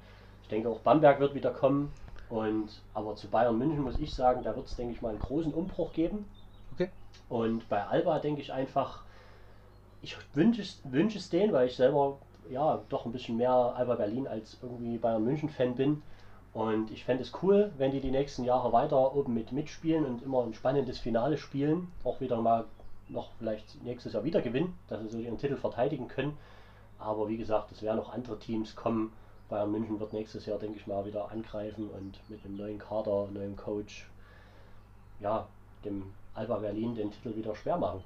[0.49, 1.91] Ich denke auch Bamberg wird wieder kommen.
[2.27, 5.19] Und aber zu Bayern München muss ich sagen, da wird es, denke ich, mal einen
[5.19, 6.25] großen Umbruch geben.
[6.73, 6.89] Okay.
[7.29, 9.03] Und bei Alba denke ich einfach,
[10.01, 12.17] ich wünsche es, wünsche es denen, weil ich selber
[12.49, 16.01] ja doch ein bisschen mehr Alba Berlin als irgendwie Bayern München Fan bin.
[16.51, 20.23] Und ich fände es cool, wenn die die nächsten Jahre weiter oben mit mitspielen und
[20.23, 21.91] immer ein spannendes Finale spielen.
[22.03, 22.65] Auch wieder mal
[23.07, 26.35] noch vielleicht nächstes Jahr wieder gewinnen, dass sie so ihren Titel verteidigen können.
[26.97, 29.13] Aber wie gesagt, es werden noch andere Teams kommen.
[29.49, 33.27] Bayern München wird nächstes Jahr, denke ich mal, wieder angreifen und mit einem neuen Kader,
[33.33, 34.07] neuem Coach,
[35.19, 35.47] ja,
[35.83, 38.03] dem Alba Berlin den Titel wieder schwer machen.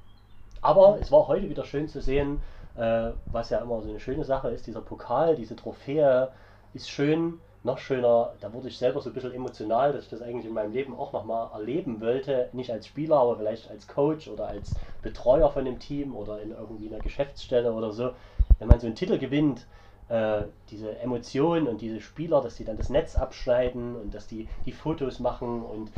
[0.62, 2.41] Aber es war heute wieder schön zu sehen,
[2.75, 6.29] äh, was ja immer so eine schöne Sache ist, dieser Pokal, diese Trophäe
[6.73, 10.21] ist schön, noch schöner, da wurde ich selber so ein bisschen emotional, dass ich das
[10.21, 14.27] eigentlich in meinem Leben auch nochmal erleben wollte, nicht als Spieler, aber vielleicht als Coach
[14.27, 18.12] oder als Betreuer von dem Team oder in irgendwie einer Geschäftsstelle oder so.
[18.60, 19.65] Wenn man so einen Titel gewinnt,
[20.10, 24.48] äh, diese Emotionen und diese Spieler, dass die dann das Netz abschneiden und dass die
[24.66, 25.92] die Fotos machen und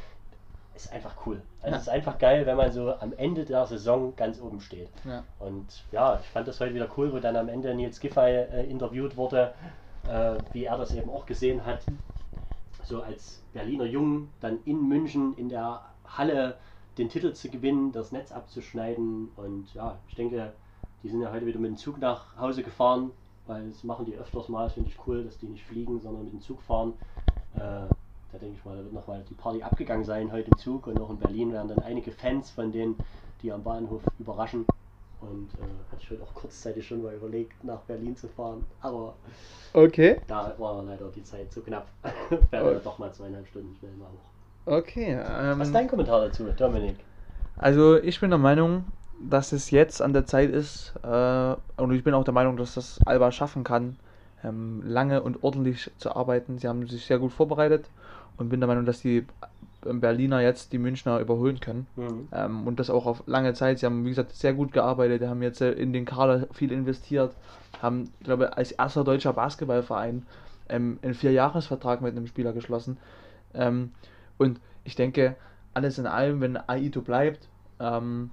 [0.75, 1.41] ist einfach cool.
[1.61, 1.77] Also ja.
[1.77, 4.89] es ist einfach geil, wenn man so am Ende der Saison ganz oben steht.
[5.05, 5.23] Ja.
[5.39, 8.69] Und ja, ich fand das heute wieder cool, wo dann am Ende Nils Giffey äh,
[8.69, 9.53] interviewt wurde,
[10.07, 11.79] äh, wie er das eben auch gesehen hat.
[12.83, 16.57] So als Berliner Jungen dann in München in der Halle
[16.97, 19.29] den Titel zu gewinnen, das Netz abzuschneiden.
[19.35, 20.53] Und ja, ich denke,
[21.03, 23.11] die sind ja heute wieder mit dem Zug nach Hause gefahren,
[23.47, 24.69] weil das machen die öfters mal.
[24.69, 26.93] Finde ich cool, dass die nicht fliegen, sondern mit dem Zug fahren.
[27.55, 27.59] Äh,
[28.31, 30.99] da denke ich mal, da wird nochmal die Party abgegangen sein heute im Zug und
[30.99, 32.97] auch in Berlin werden dann einige Fans von denen,
[33.41, 34.65] die am Bahnhof überraschen.
[35.21, 38.65] Und äh, hatte ich heute auch kurzzeitig schon mal überlegt, nach Berlin zu fahren.
[38.81, 39.15] Aber
[39.73, 40.21] okay.
[40.27, 41.87] da war leider die Zeit zu knapp.
[42.51, 44.17] Werden wir doch mal zweieinhalb Stunden schnell machen.
[44.65, 45.13] Okay.
[45.13, 46.97] Ähm, Was ist dein Kommentar dazu, Dominik?
[47.57, 48.83] Also ich bin der Meinung,
[49.19, 52.75] dass es jetzt an der Zeit ist, äh, und ich bin auch der Meinung, dass
[52.75, 53.97] das Alba schaffen kann,
[54.43, 56.57] ähm, lange und ordentlich zu arbeiten.
[56.57, 57.89] Sie haben sich sehr gut vorbereitet
[58.37, 59.25] und bin der Meinung, dass die
[59.81, 61.87] Berliner jetzt die Münchner überholen können.
[61.95, 62.27] Mhm.
[62.31, 63.79] Ähm, und das auch auf lange Zeit.
[63.79, 67.33] Sie haben, wie gesagt, sehr gut gearbeitet, haben jetzt äh, in den Kader viel investiert,
[67.81, 70.25] haben, glaube ich, als erster deutscher Basketballverein
[70.69, 72.97] ähm, einen Vierjahresvertrag mit einem Spieler geschlossen.
[73.53, 73.91] Ähm,
[74.37, 75.35] und ich denke,
[75.73, 77.47] alles in allem, wenn Aito bleibt,
[77.79, 78.31] ähm,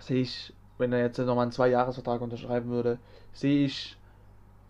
[0.00, 2.98] sehe ich, wenn er jetzt nochmal einen Zweijahresvertrag unterschreiben würde,
[3.32, 3.96] sehe ich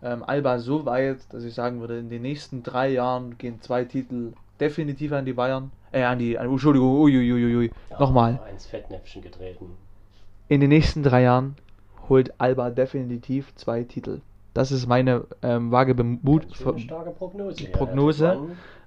[0.03, 3.85] ähm, Alba so weit, dass ich sagen würde, in den nächsten drei Jahren gehen zwei
[3.85, 5.71] Titel definitiv an die Bayern.
[5.91, 7.71] Äh, an die, an, Entschuldigung, uiuiuiui.
[7.89, 8.39] Ja, Nochmal.
[8.51, 9.71] Ins Fettnäpfchen getreten.
[10.47, 11.55] In den nächsten drei Jahren
[12.09, 14.21] holt Alba definitiv zwei Titel.
[14.53, 16.45] Das ist meine ähm, vage Bemut.
[16.77, 17.65] starke Prognose.
[17.71, 18.25] Prognose.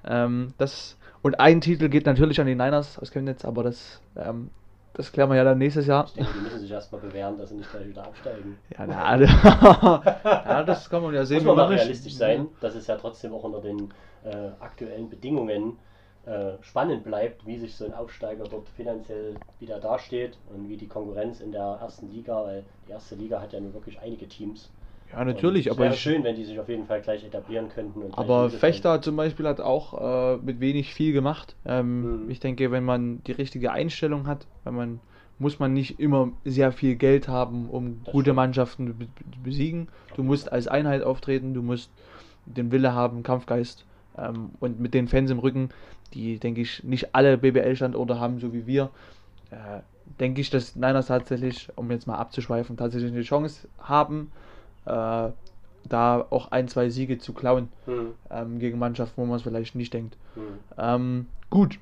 [0.04, 4.00] Ja, ähm, das, und ein Titel geht natürlich an die Niners aus Chemnitz, aber das,
[4.16, 4.50] ähm,
[4.98, 6.06] das klären wir ja dann nächstes Jahr.
[6.06, 8.58] Ich denke, die müssen sich erstmal bewähren, dass sie nicht gleich wieder absteigen.
[8.76, 9.16] Ja, na,
[10.24, 11.44] ja das kann man ja sehen.
[11.44, 15.78] Muss man realistisch sein, dass es ja trotzdem auch unter den äh, aktuellen Bedingungen
[16.26, 20.88] äh, spannend bleibt, wie sich so ein Aufsteiger dort finanziell wieder dasteht und wie die
[20.88, 24.68] Konkurrenz in der ersten Liga, weil die erste Liga hat ja nun wirklich einige Teams.
[25.12, 25.86] Ja, natürlich, aber.
[25.86, 28.12] Es wäre schön, wenn die sich auf jeden Fall gleich etablieren könnten.
[28.12, 31.56] aber Fechter zum Beispiel hat auch äh, mit wenig viel gemacht.
[31.64, 32.30] Ähm, mhm.
[32.30, 35.00] Ich denke, wenn man die richtige Einstellung hat, wenn man
[35.38, 38.36] muss man nicht immer sehr viel Geld haben, um das gute stimmt.
[38.36, 38.86] Mannschaften
[39.32, 39.88] zu besiegen.
[40.16, 41.90] Du musst als Einheit auftreten, du musst
[42.44, 43.84] den Wille haben, Kampfgeist
[44.16, 45.70] ähm, und mit den Fans im Rücken,
[46.14, 48.90] die, denke ich, nicht alle BBL-Standorte haben, so wie wir,
[49.50, 49.80] äh,
[50.18, 54.32] denke ich, dass Niners tatsächlich, um jetzt mal abzuschweifen, tatsächlich eine Chance haben,
[54.88, 55.32] äh,
[55.88, 58.14] da auch ein, zwei Siege zu klauen mhm.
[58.30, 60.16] ähm, gegen Mannschaften, wo man es vielleicht nicht denkt.
[60.36, 60.58] Mhm.
[60.76, 61.78] Ähm, gut.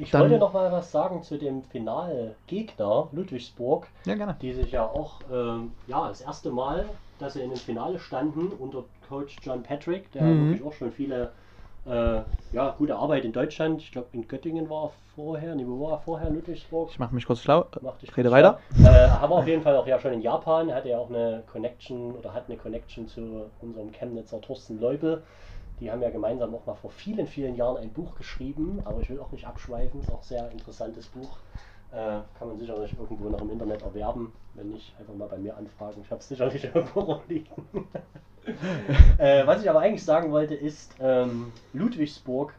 [0.00, 4.84] Ich Dann, wollte noch mal was sagen zu dem Finalgegner Ludwigsburg, ja, die sich ja
[4.84, 6.84] auch ähm, ja, das erste Mal,
[7.18, 10.50] dass sie in dem Finale standen unter Coach John Patrick, der mhm.
[10.50, 11.32] wirklich auch schon viele
[11.84, 12.20] äh,
[12.52, 13.82] ja, gute Arbeit in Deutschland.
[13.82, 15.54] Ich glaube, in Göttingen war er vorher.
[15.54, 16.30] Nee, wo war er vorher?
[16.30, 16.90] Ludwigsburg.
[16.90, 17.66] Ich mache mich kurz schlau.
[17.80, 18.58] Mach dich Rede weiter.
[18.78, 20.72] Äh, haben wir auf jeden Fall auch ja schon in Japan.
[20.72, 25.22] Hat er auch eine Connection oder hat eine Connection zu unserem Chemnitzer Thorsten Leubel.
[25.80, 29.10] Die haben ja gemeinsam auch mal vor vielen, vielen Jahren ein Buch geschrieben, aber ich
[29.10, 30.00] will auch nicht abschweifen.
[30.00, 31.36] Ist auch ein sehr interessantes Buch.
[31.90, 34.32] Äh, kann man sicherlich irgendwo noch im Internet erwerben.
[34.54, 36.02] Wenn nicht, einfach mal bei mir anfragen.
[36.02, 37.64] Ich habe es sicherlich irgendwo rumliegen.
[39.18, 42.52] äh, was ich aber eigentlich sagen wollte, ist, ähm, Ludwigsburg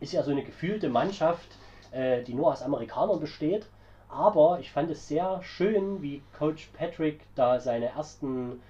[0.00, 1.48] ist ja so eine gefühlte Mannschaft,
[1.90, 3.66] äh, die nur aus Amerikanern besteht.
[4.08, 8.60] Aber ich fand es sehr schön, wie Coach Patrick da seine ersten,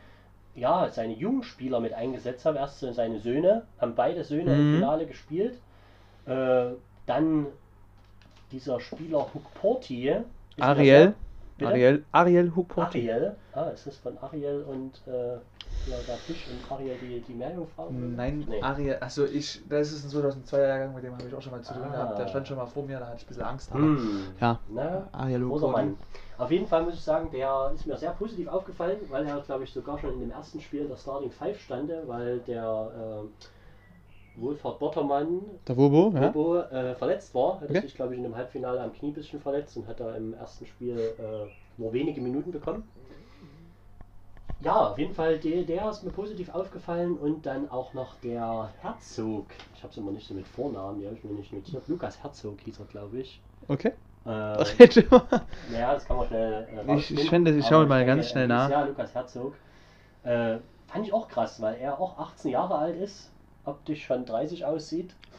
[0.54, 2.56] ja, seine jungen Spieler mit eingesetzt hat.
[2.56, 4.60] Erst seine Söhne, haben beide Söhne mhm.
[4.60, 5.58] im Finale gespielt.
[6.24, 6.70] Äh,
[7.04, 7.48] dann
[8.54, 10.14] dieser Spieler Hook Porti.
[10.60, 11.14] Ariel.
[11.60, 13.10] Ariel, Ariel Hukporti.
[13.10, 15.34] Ariel, ah, ist das von Ariel und äh,
[15.86, 17.90] ja, Fisch und Ariel die, die Meerjungfrau?
[17.90, 18.60] Nein, nee.
[18.60, 21.62] Ariel, also ich, das ist ein 2002er Jahrgang, mit dem habe ich auch schon mal
[21.62, 21.90] zu tun ah.
[21.90, 22.18] gehabt.
[22.18, 23.72] Der stand schon mal vor mir, da hatte ich ein bisschen Angst.
[23.72, 24.22] Hm.
[24.40, 25.94] Ja, Na, Ariel Hukporti.
[26.38, 29.62] Auf jeden Fall muss ich sagen, der ist mir sehr positiv aufgefallen, weil er, glaube
[29.62, 32.90] ich, sogar schon in dem ersten Spiel der Starting Five stande, weil der
[33.22, 33.44] äh,
[34.36, 36.28] Wohlfahrt Bottermann, Der Wobo, ja?
[36.28, 37.60] Bobo, äh, verletzt war.
[37.60, 37.80] Hat Okay.
[37.82, 40.34] sich, glaube ich, in dem Halbfinale am Knie ein bisschen verletzt und hat da im
[40.34, 41.46] ersten Spiel äh,
[41.80, 42.88] nur wenige Minuten bekommen.
[44.60, 48.70] Ja, auf jeden Fall, der, der ist mir positiv aufgefallen und dann auch noch der
[48.80, 49.46] Herzog.
[49.74, 51.86] Ich habe es immer nicht so mit Vornamen, die habe ich mir nicht notiert.
[51.86, 53.40] Lukas Herzog hieß er, glaube ich.
[53.68, 53.92] Okay.
[54.24, 55.22] Äh, Red mal.
[55.70, 56.66] ja, das kann man schnell.
[56.88, 58.70] Äh, Ich- ich finde, ich schaue mal ganz schnell nach.
[58.70, 59.54] Ja, Lukas Herzog.
[60.22, 63.30] Äh, fand ich auch krass, weil er auch 18 Jahre alt ist,
[63.64, 65.14] optisch schon 30 aussieht.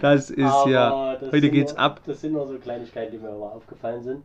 [0.00, 1.16] das ist Aber ja.
[1.16, 2.00] das Heute geht's nur, ab.
[2.06, 4.22] Das sind nur so Kleinigkeiten, die mir aber aufgefallen sind.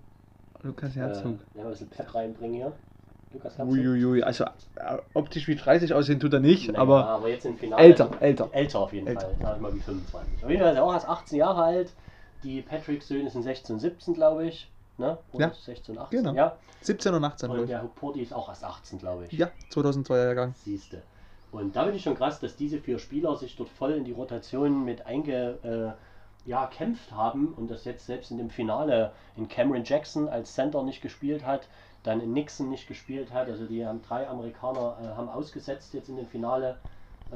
[0.64, 1.40] Lukas Äh, Herzog.
[1.56, 2.72] ja, ein bisschen Pep reinbringen hier.
[3.32, 3.74] Lukas Herzog.
[3.74, 7.58] Uiuiui, also äh, optisch wie 30 aussehen tut er nicht, Naja, aber aber jetzt im
[7.58, 7.82] Finale.
[7.84, 8.50] älter, älter.
[8.52, 9.22] Älter auf jeden Älter.
[9.28, 9.36] Fall.
[9.42, 10.44] Sag ich mal wie 25.
[10.44, 11.94] Auf jeden Fall ist er auch erst 18 Jahre alt.
[12.44, 14.70] Die Patrick-Söhne sind 16 und 17, glaube ich.
[14.98, 15.18] Ne?
[15.34, 15.52] Ja.
[15.54, 16.20] 16 und 18.
[16.24, 16.34] Genau.
[16.36, 16.56] Ja.
[16.82, 19.34] 17 und 18, Und der Porti ist auch erst 18, glaube ich.
[19.34, 19.40] ich.
[19.40, 20.54] Ja, 2002er Jahrgang.
[20.64, 21.02] Siehste.
[21.52, 24.12] Und da finde ich schon krass, dass diese vier Spieler sich dort voll in die
[24.12, 29.48] Rotation mit einge, äh, ja, kämpft haben und das jetzt selbst in dem Finale in
[29.48, 31.68] Cameron Jackson als Center nicht gespielt hat,
[32.04, 33.50] dann in Nixon nicht gespielt hat.
[33.50, 36.78] Also die haben drei Amerikaner äh, haben ausgesetzt jetzt in dem Finale.
[37.32, 37.36] Äh,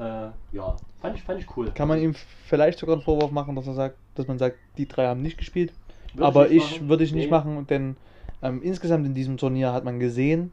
[0.52, 1.72] ja, fand ich, fand ich cool.
[1.72, 2.14] Kann man ihm
[2.46, 5.38] vielleicht sogar einen Vorwurf machen, dass er sagt, dass man sagt, die drei haben nicht
[5.38, 5.74] gespielt.
[6.14, 6.90] Würde aber nicht ich machen.
[6.90, 7.32] würde ich nicht Nee.
[7.32, 7.98] machen, denn
[8.42, 10.52] ähm, insgesamt in diesem Turnier hat man gesehen,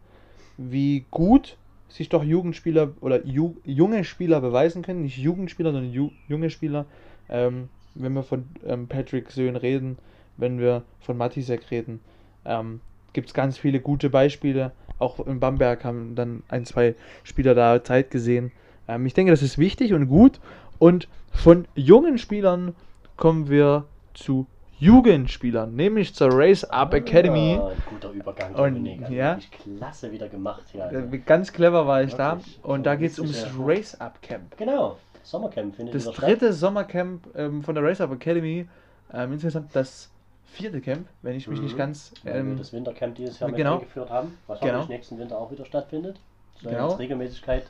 [0.57, 1.57] wie gut
[1.90, 5.03] sich doch Jugendspieler oder ju junge Spieler beweisen können.
[5.03, 6.87] Nicht Jugendspieler, sondern ju junge Spieler.
[7.29, 9.98] Ähm, wenn wir von ähm, Patrick Söhn reden,
[10.37, 12.00] wenn wir von Matisek reden,
[12.44, 12.81] ähm,
[13.12, 14.72] gibt es ganz viele gute Beispiele.
[14.98, 18.53] Auch in Bamberg haben dann ein, zwei Spieler da Zeit gesehen.
[18.87, 20.40] Ähm, ich denke, das ist wichtig und gut.
[20.79, 22.74] Und von jungen Spielern
[23.16, 24.46] kommen wir zu
[24.81, 27.59] Jugendspielern, nämlich zur Race Up Academy.
[27.61, 29.03] Ah, ein guter Übergang, Und, Dominik.
[29.03, 29.38] Also ja.
[29.62, 30.85] Klasse wieder gemacht hier.
[30.85, 30.99] Also.
[30.99, 32.37] Äh, Ganz clever war ich da.
[32.38, 32.59] Wirklich.
[32.64, 34.57] Und da geht es ums Race Up Camp.
[34.57, 38.66] Genau, Sommercamp findet Das dritte Sommercamp ähm, von der Race Up Academy.
[39.12, 40.11] Ähm, insgesamt das
[40.47, 41.64] vierte Camp, wenn ich mich Mhm.
[41.66, 42.12] nicht ganz.
[42.25, 43.75] Ähm, das Wintercamp dieses Jahr genau.
[43.75, 44.87] eingeführt haben, was Genau.
[44.87, 46.19] nächsten Winter auch wieder stattfindet.
[46.62, 46.88] Soll Genau.
[46.90, 47.64] jetzt Regelmäßigkeit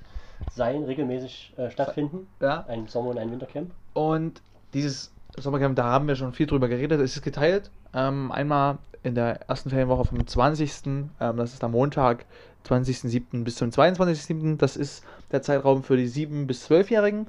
[0.52, 2.28] sein, regelmäßig äh, stattfinden.
[2.40, 2.64] ja.
[2.68, 3.72] Ein Sommer- und ein Wintercamp.
[3.94, 4.40] Und
[4.72, 7.00] dieses Sommercamp, da haben wir schon viel drüber geredet.
[7.00, 7.70] Es ist geteilt.
[7.94, 10.72] Ähm, einmal in der ersten Ferienwoche vom 20.
[10.86, 12.26] Ähm, das ist am Montag,
[12.68, 13.44] 20.07.
[13.44, 14.56] bis zum 22.07.
[14.58, 17.26] Das ist der Zeitraum für die 7- bis 12-Jährigen.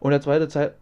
[0.00, 0.74] Und der zweite, Zeit,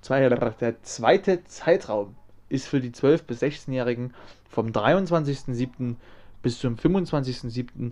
[0.00, 2.14] zwei, der zweite Zeitraum
[2.48, 4.14] ist für die 12- bis 16-Jährigen
[4.48, 5.96] vom 23.07.
[6.42, 7.90] bis zum 25.07.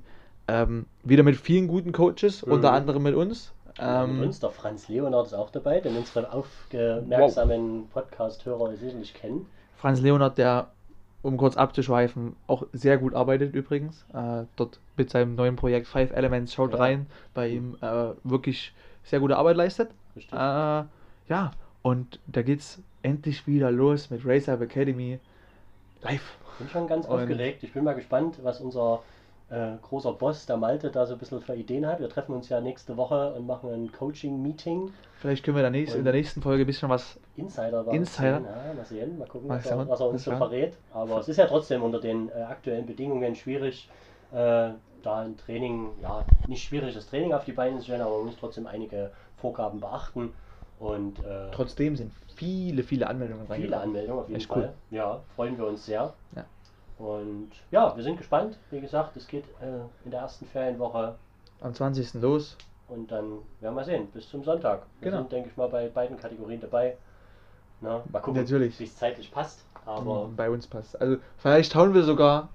[0.49, 2.53] Ähm, wieder mit vielen guten Coaches, Mhm.
[2.53, 3.53] unter anderem mit uns.
[3.81, 9.47] Uns, der Franz Leonard ist auch dabei, den unsere aufmerksamen Podcast-Hörer sicherlich kennen.
[9.77, 10.69] Franz Leonard, der,
[11.23, 14.05] um kurz abzuschweifen, auch sehr gut arbeitet übrigens.
[14.13, 16.79] Äh, dort mit seinem neuen Projekt Five Elements, schaut Ja.
[16.79, 18.73] rein, bei ihm äh, wirklich
[19.05, 19.91] sehr gute Arbeit leistet.
[20.17, 21.51] Äh, ja,
[21.83, 25.19] und da geht's endlich wieder los mit Race Up Academy
[26.03, 26.37] live.
[26.59, 27.63] bin schon ganz Und- aufgeregt.
[27.63, 29.03] Ich bin mal gespannt, was unser
[29.53, 32.01] äh, großer Boss, der Malte, da so ein bisschen für Ideen hat.
[32.01, 34.91] Wir treffen uns ja nächste Woche und machen ein Coaching-Meeting.
[35.21, 37.21] Vielleicht können wir da nächst, in der nächsten Folge ein bisschen was.
[37.37, 38.41] Insider war Insider.
[38.41, 40.73] Ja, mal sehen, mal gucken, Mal was, er, was er uns so verrät.
[40.95, 43.89] Aber es ist ja trotzdem unter den äh, aktuellen Bedingungen schwierig,
[44.33, 44.71] äh,
[45.03, 48.37] da ein Training, ja, nicht schwieriges Training auf die Beine zu stellen, aber man muss
[48.41, 50.33] trotzdem einige Vorgaben beachten.
[50.79, 53.83] Und äh, Trotzdem sind viele, viele Anmeldungen viele reingekommen.
[53.83, 54.63] Anmeldungen auf jeden Echt Fall.
[54.91, 54.97] cool.
[54.97, 56.15] Ja, freuen wir uns sehr.
[56.35, 56.45] Ja.
[57.03, 58.57] Und ja, wir sind gespannt.
[58.71, 61.17] Wie gesagt, es geht äh, in der ersten Ferienwoche
[61.61, 62.15] Am 20.
[62.15, 62.57] los.
[62.89, 64.83] und dann werden wir sehen, bis zum Sonntag.
[65.01, 65.23] Wir Genau.
[65.23, 66.97] sind, denke ich mal, bei beiden Kategorien dabei.
[67.81, 68.79] Na, mal gucken, Natürlich.
[68.79, 69.65] wie es zeitlich passt.
[69.85, 71.01] Aber bei uns passt.
[71.01, 72.51] Also vielleicht hauen wir sogar.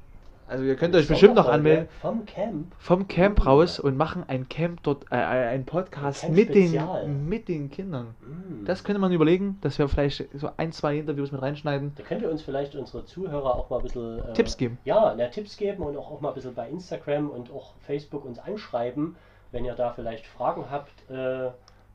[0.48, 1.90] Also ihr könnt euch bestimmt noch anmelden.
[2.02, 2.74] Vom Camp.
[2.78, 7.28] vom Camp raus und machen ein Camp dort, äh, äh, ein Podcast Camp mit den,
[7.28, 8.16] mit den Kindern.
[8.22, 8.66] Mm.
[8.66, 11.92] Das könnte man überlegen, dass wir vielleicht so ein, zwei Interviews mit reinschneiden.
[11.96, 14.78] Da könnt ihr uns vielleicht unsere Zuhörer auch mal ein bisschen äh, Tipps geben.
[14.86, 18.24] Ja, na, Tipps geben und auch, auch mal ein bisschen bei Instagram und auch Facebook
[18.24, 19.18] uns anschreiben,
[19.52, 21.10] wenn ihr da vielleicht Fragen habt.
[21.10, 21.50] Äh,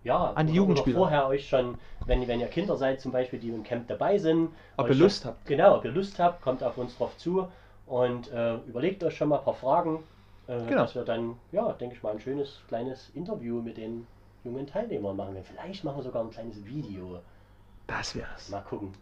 [0.04, 0.98] ja, An die Jugendspieler.
[0.98, 4.50] Vorher euch schon, wenn, wenn ihr Kinder seid zum Beispiel, die im Camp dabei sind.
[4.76, 5.46] Ob ihr Lust habt.
[5.46, 7.46] Genau, ob ihr Lust habt, kommt auf uns drauf zu
[7.92, 10.02] und äh, überlegt euch schon mal ein paar Fragen,
[10.46, 10.82] äh, Genau.
[10.82, 14.06] dass wir dann, ja, denke ich mal, ein schönes kleines Interview mit den
[14.44, 15.34] jungen Teilnehmern machen.
[15.34, 15.44] werden.
[15.44, 17.20] Vielleicht machen wir sogar ein kleines Video.
[17.86, 18.48] Das wär's.
[18.48, 18.92] Mal gucken.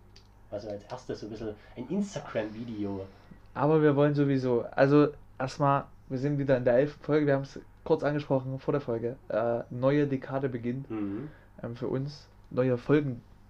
[0.51, 3.07] Also als erstes so ein bisschen ein Instagram-Video.
[3.55, 7.43] Aber wir wollen sowieso, also erstmal, wir sind wieder in der elften Folge, wir haben
[7.43, 9.15] es kurz angesprochen vor der Folge.
[9.29, 11.29] Äh, neue Dekade beginnt Mhm.
[11.63, 12.27] ähm, für uns,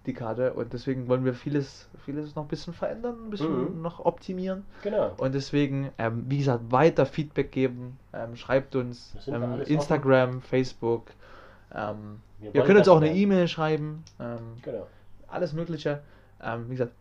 [0.05, 3.81] neue Folgendekade und deswegen wollen wir vieles, vieles noch ein bisschen verändern, ein bisschen Mhm.
[3.81, 4.65] noch optimieren.
[4.83, 5.11] Genau.
[5.17, 7.97] Und deswegen, ähm, wie gesagt, weiter Feedback geben.
[8.13, 11.11] Ähm, schreibt uns ähm, Instagram, Facebook,
[11.73, 13.13] Ähm, Wir ihr könnt uns auch eine.
[13.15, 14.03] E-Mail schreiben.
[14.19, 14.87] Ähm, Genau.
[15.29, 16.01] alles Mögliche.
[16.67, 16.91] Wie gesagt,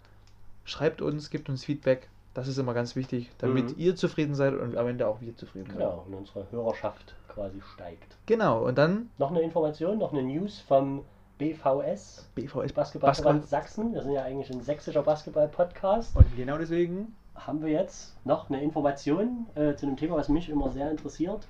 [0.65, 2.09] schreibt uns, gebt uns Feedback.
[2.35, 3.75] Das ist immer ganz wichtig, damit Mhm.
[3.79, 5.79] ihr zufrieden seid und am Ende auch wir zufrieden sind.
[5.79, 8.17] Genau, und unsere Hörerschaft quasi steigt.
[8.27, 11.05] Genau, und dann Noch eine Information, noch eine News vom
[11.41, 13.95] BVS, BVS Basketballverband Sachsen.
[13.95, 16.15] Wir sind ja eigentlich ein sächsischer Basketball-Podcast.
[16.15, 20.51] Und genau deswegen Haben wir jetzt noch eine Information äh, zu einem Thema, was mich
[20.51, 21.49] immer sehr interessiert.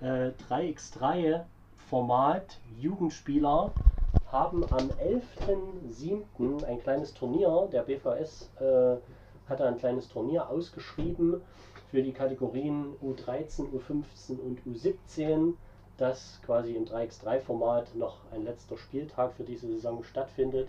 [0.00, 1.42] Äh, 3x3
[1.88, 3.70] Format Jugendspieler
[4.32, 6.64] haben am 11.07.
[6.64, 7.68] ein kleines Turnier.
[7.70, 8.96] Der BVS äh,
[9.48, 11.40] hat ein kleines Turnier ausgeschrieben
[11.92, 15.54] für die Kategorien U13, U15 und U17,
[15.98, 20.68] das quasi im 3x3-Format noch ein letzter Spieltag für diese Saison stattfindet.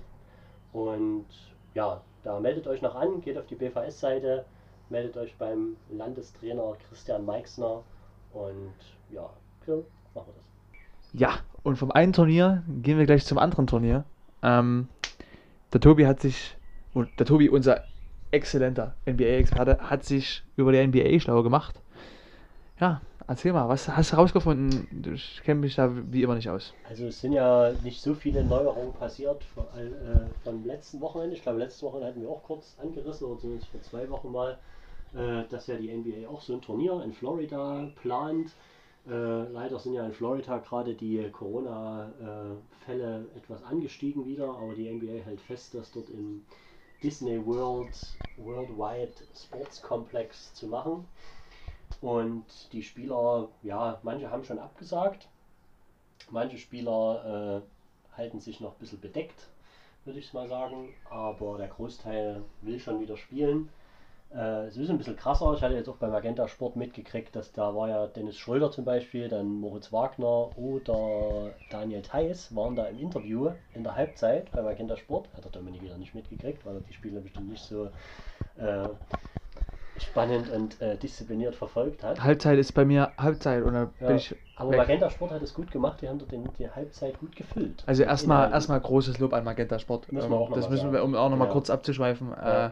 [0.73, 1.25] Und
[1.73, 4.45] ja, da meldet euch noch an, geht auf die BVS-Seite,
[4.89, 7.83] meldet euch beim Landestrainer Christian Meixner
[8.33, 8.73] und
[9.11, 9.29] ja,
[9.65, 11.19] so machen wir das.
[11.19, 14.03] Ja, und vom einen Turnier gehen wir gleich zum anderen Turnier.
[14.43, 14.87] Ähm,
[15.73, 16.55] der Tobi hat sich,
[16.95, 17.83] der Tobi, unser
[18.31, 21.81] exzellenter NBA-Experte, hat sich über die NBA schlau gemacht.
[22.79, 25.13] Ja, erzähl mal, was hast du herausgefunden?
[25.13, 26.73] Ich kenne mich da wie immer nicht aus.
[26.83, 31.35] Also es sind ja nicht so viele Neuerungen passiert von, äh, vom letzten Wochenende.
[31.35, 34.57] Ich glaube, letzte Woche hatten wir auch kurz angerissen, oder zumindest vor zwei Wochen mal,
[35.13, 38.51] äh, dass ja die NBA auch so ein Turnier in Florida plant.
[39.07, 39.11] Äh,
[39.51, 45.41] leider sind ja in Florida gerade die Corona-Fälle etwas angestiegen wieder, aber die NBA hält
[45.41, 46.45] fest, dass dort im
[47.03, 47.95] Disney World
[48.37, 51.05] Worldwide Sports Complex zu machen.
[52.01, 55.27] Und die Spieler, ja, manche haben schon abgesagt.
[56.29, 59.47] Manche Spieler äh, halten sich noch ein bisschen bedeckt,
[60.05, 60.89] würde ich mal sagen.
[61.09, 63.69] Aber der Großteil will schon wieder spielen.
[64.33, 65.53] Äh, es ist ein bisschen krasser.
[65.55, 68.85] Ich hatte jetzt auch beim Magenta Sport mitgekriegt, dass da war ja Dennis Schröder zum
[68.85, 74.65] Beispiel, dann Moritz Wagner oder Daniel Theiss waren da im Interview in der Halbzeit beim
[74.65, 75.29] Magenta Sport.
[75.35, 77.89] Hat der Dominik wieder nicht mitgekriegt, weil er die Spiele bestimmt nicht so
[78.57, 78.87] äh,
[80.03, 82.21] spannend und äh, diszipliniert verfolgt hat.
[82.23, 84.77] Halbzeit ist bei mir Halbzeit und dann Ja, bin ich Aber weg.
[84.79, 87.83] Magenta Sport hat es gut gemacht, die haben dort den, die Halbzeit gut gefüllt.
[87.85, 88.53] Also erstmal Inhalten.
[88.55, 90.11] erstmal großes Lob an Magenta Sport.
[90.11, 91.53] Müssen wir Ähm, auch noch das mal müssen wir, um auch nochmal Ja.
[91.53, 92.33] kurz abzuschweifen.
[92.33, 92.69] Äh,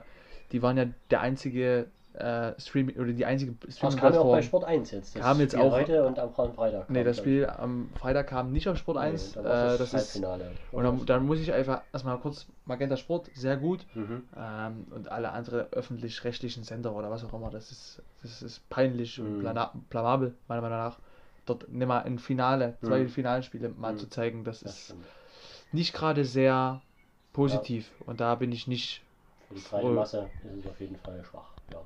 [0.51, 4.41] die waren ja der einzige äh, Streaming oder die einzige Das kam ja auch bei.
[4.41, 5.15] Sport 1 jetzt.
[5.15, 6.89] Das Kam jetzt Spiel auch- heute und am Freitag.
[6.89, 9.03] Nee, kam, das Spiel am Freitag kam nicht auf Sport ich.
[9.03, 9.35] 1.
[9.35, 10.51] Nee, äh, da war das ist, Halbfinale.
[10.71, 13.85] und dann, dann muss ich einfach erstmal kurz Magenta Sport, sehr gut.
[13.93, 14.23] Mhm.
[14.35, 19.19] Ähm, und alle andere öffentlich-rechtlichen Sender oder was auch immer, das ist, das ist peinlich
[19.19, 19.41] und Mhm.
[19.41, 20.99] blana- blamabel, meiner Meinung nach.
[21.45, 23.09] Dort nimm mal ein Finale, zwei Mhm.
[23.09, 23.97] Finalspiele mal Mhm.
[23.99, 25.05] zu zeigen, das Das ist stimmt.
[25.71, 26.81] nicht gerade sehr
[27.31, 27.89] positiv.
[28.05, 29.03] Und da bin ich nicht.
[29.47, 29.87] Für die breite.
[29.89, 31.51] Masse ist es auf jeden Fall schwach.
[31.71, 31.81] Ja.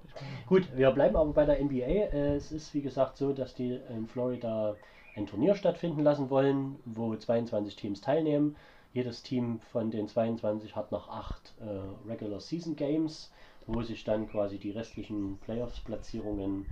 [0.47, 1.85] Gut, wir bleiben aber bei der NBA.
[1.85, 4.75] Äh, Es ist wie gesagt so, dass die in Florida
[5.15, 8.55] ein Turnier stattfinden lassen wollen, wo 22 Teams teilnehmen.
[8.93, 13.31] Jedes Team von den 22 hat noch acht äh, Regular Season Games,
[13.65, 16.65] wo sich dann quasi die restlichen Playoffs-Platzierungen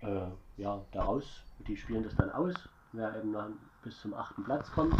[0.00, 2.54] äh, ja, daraus, die spielen das dann aus,
[2.92, 4.94] wer eben dann bis zum achten Platz kommt.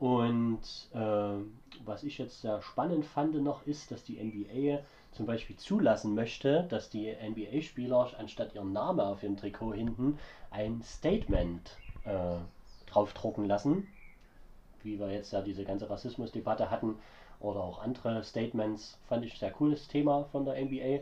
[0.00, 0.62] Und
[0.94, 1.44] äh,
[1.84, 4.82] was ich jetzt sehr spannend fand noch ist, dass die NBA
[5.12, 10.18] zum Beispiel zulassen möchte, dass die NBA-Spieler anstatt ihren Namen auf dem Trikot hinten
[10.50, 12.38] ein Statement äh,
[12.86, 13.86] draufdrucken lassen.
[14.82, 16.98] Wie wir jetzt ja diese ganze Rassismusdebatte hatten
[17.38, 21.00] oder auch andere Statements, fand ich sehr cooles Thema von der NBA.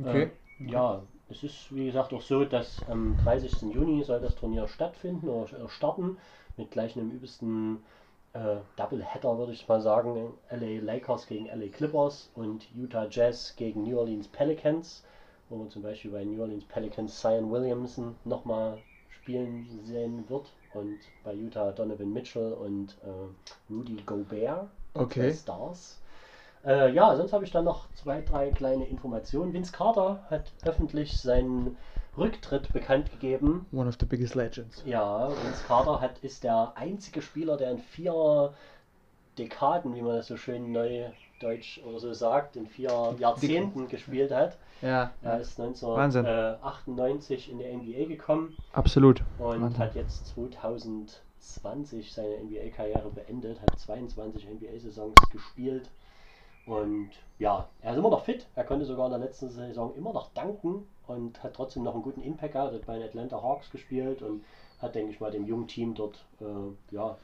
[0.00, 0.22] Okay.
[0.22, 0.30] Äh,
[0.70, 3.74] ja, es ist wie gesagt auch so, dass am 30.
[3.74, 6.16] Juni soll das Turnier stattfinden oder starten
[6.56, 7.82] mit gleich einem übelsten
[8.34, 10.34] äh, Doubleheader, würde ich mal sagen.
[10.50, 15.04] LA Lakers gegen LA Clippers und Utah Jazz gegen New Orleans Pelicans,
[15.48, 20.98] wo man zum Beispiel bei New Orleans Pelicans Zion Williamson nochmal spielen sehen wird und
[21.24, 25.32] bei Utah Donovan Mitchell und äh, Rudy Gobert Okay.
[25.32, 26.01] Stars.
[26.64, 29.52] Äh, ja, sonst habe ich dann noch zwei, drei kleine Informationen.
[29.52, 31.76] Vince Carter hat öffentlich seinen
[32.16, 33.66] Rücktritt bekannt gegeben.
[33.72, 34.82] One of the biggest legends.
[34.86, 38.52] Ja, Vince Carter hat, ist der einzige Spieler, der in vier
[39.38, 44.58] Dekaden, wie man das so schön neudeutsch oder so sagt, in vier Jahrzehnten gespielt hat.
[44.82, 46.26] Ja, Er ist Wahnsinn.
[46.26, 49.22] 1998 in die NBA gekommen absolut.
[49.38, 49.78] und Wahnsinn.
[49.78, 55.88] hat jetzt 2020 seine NBA-Karriere beendet, hat 22 NBA-Saisons gespielt
[56.66, 58.46] und ja, er ist immer noch fit.
[58.54, 62.02] Er konnte sogar in der letzten Saison immer noch danken und hat trotzdem noch einen
[62.02, 62.72] guten Impact gehabt.
[62.72, 64.44] Hat bei den Atlanta Hawks gespielt und
[64.80, 67.16] hat, denke ich mal, dem jungen Team dort äh, ja,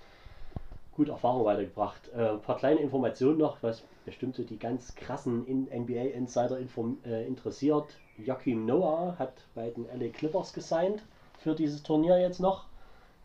[0.98, 2.10] gut Erfahrung weitergebracht.
[2.16, 6.58] Äh, ein paar kleine Informationen noch, was bestimmt so die ganz krassen in NBA-Insider
[7.04, 7.96] äh, interessiert.
[8.16, 11.02] Joachim Noah hat bei den LA Clippers gesigned
[11.38, 12.64] für dieses Turnier jetzt noch.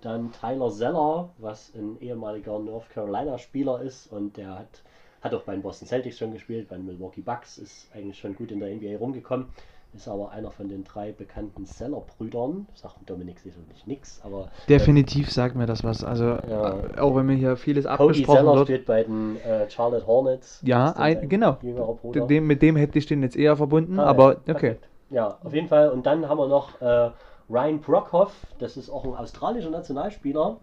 [0.01, 4.83] Dann Tyler Zeller, was ein ehemaliger North Carolina Spieler ist und der hat,
[5.23, 8.35] hat auch bei den Boston Celtics schon gespielt, bei den Milwaukee Bucks, ist eigentlich schon
[8.35, 9.47] gut in der NBA rumgekommen.
[9.95, 12.65] Ist aber einer von den drei bekannten Zeller-Brüdern.
[12.73, 16.03] Sagt Dominik sicherlich nichts, aber Definitiv sagt mir das was.
[16.03, 16.79] Also, Ja.
[16.79, 18.67] äh, auch wenn mir hier vieles Cody abgesprochen Zeller wird.
[18.67, 20.61] spielt bei den äh, Charlotte Hornets.
[20.65, 21.59] Ja, ein- genau.
[22.11, 24.77] Dem, mit dem hätte ich den jetzt eher verbunden, Ah, aber ja, okay.
[25.11, 25.89] Ja, auf jeden Fall.
[25.89, 27.11] Und dann haben wir noch äh,
[27.47, 30.57] Ryan Brockhoff, das ist auch ein australischer Nationalspieler.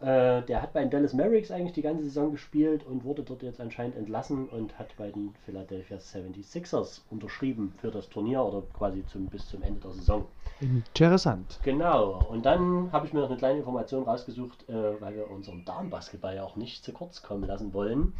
[0.00, 3.42] Äh, der hat bei den Dallas Mavericks eigentlich die ganze Saison gespielt und wurde dort
[3.42, 9.04] jetzt anscheinend entlassen und hat bei den Philadelphia 76ers unterschrieben für das Turnier oder quasi
[9.06, 10.26] zum, bis zum Ende der Saison.
[10.60, 11.58] Interessant.
[11.62, 15.64] Genau, und dann habe ich mir noch eine kleine Information rausgesucht, äh, weil wir unseren
[15.64, 18.14] Damenbasketball ja auch nicht zu kurz kommen lassen wollen.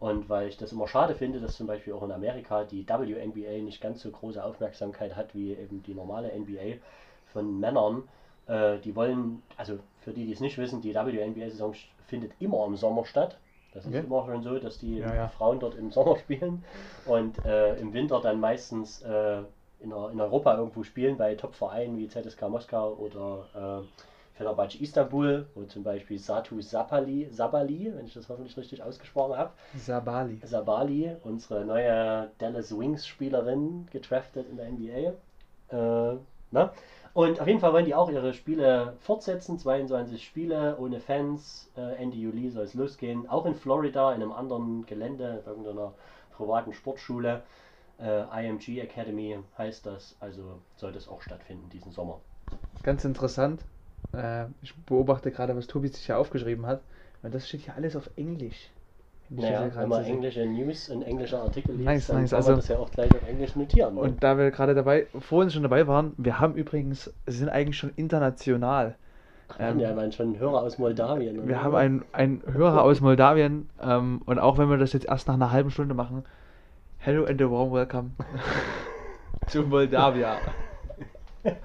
[0.00, 3.62] Und weil ich das immer schade finde, dass zum Beispiel auch in Amerika die WNBA
[3.62, 6.78] nicht ganz so große Aufmerksamkeit hat wie eben die normale NBA
[7.32, 8.04] von Männern.
[8.48, 11.74] Äh, die wollen, also für die, die es nicht wissen, die WNBA-Saison
[12.06, 13.38] findet immer im Sommer statt.
[13.72, 14.02] Das ist Okay.
[14.04, 15.28] immer schon so, dass die Ja, ja.
[15.28, 16.64] Frauen dort im Sommer spielen
[17.04, 19.38] und äh, im Winter dann meistens äh,
[19.80, 25.64] in, in Europa irgendwo spielen, bei Top-Vereinen wie ZSK Moskau oder äh, Fenerbahce Istanbul, wo
[25.64, 30.40] zum Beispiel Satu Sabali, Sabali, wenn ich das hoffentlich richtig ausgesprochen habe, Sabali.
[30.42, 35.12] Sabali, unsere neue Dallas Wings Spielerin, gedraftet in der NBA.
[35.70, 36.18] Äh,
[36.50, 36.70] ne?
[37.18, 41.68] Und auf jeden Fall wollen die auch ihre Spiele fortsetzen, 22 Spiele ohne Fans.
[41.76, 45.94] Äh, Ende Juli soll es losgehen, auch in Florida, in einem anderen Gelände, irgendeiner
[46.36, 47.42] privaten Sportschule.
[48.00, 52.20] Äh, IMG Academy heißt das, also soll das auch stattfinden diesen Sommer.
[52.84, 53.64] Ganz interessant.
[54.12, 56.82] Äh, ich beobachte gerade, was Tobi sich ja aufgeschrieben hat.
[57.24, 58.70] Und das steht ja alles auf Englisch.
[59.30, 62.58] Naja, wenn man englische News und englische Artikel liest, Nice, dann nice, kann also- man
[62.60, 63.94] das ja auch gleich auf Englisch notieren.
[63.94, 64.00] Ne?
[64.00, 67.92] Und da wir gerade dabei, vorhin schon dabei waren, wir haben übrigens, sind eigentlich schon
[67.96, 68.96] international.
[69.58, 71.36] ähm, ja, man schon Hörer aus Moldawien.
[71.36, 71.62] Wir oder?
[71.62, 75.34] haben einen, einen Hörer aus Moldawien ähm, und auch wenn wir das jetzt erst nach
[75.34, 76.24] einer halben Stunde machen,
[76.98, 78.10] hello and a warm welcome
[79.46, 80.36] zu Moldawia.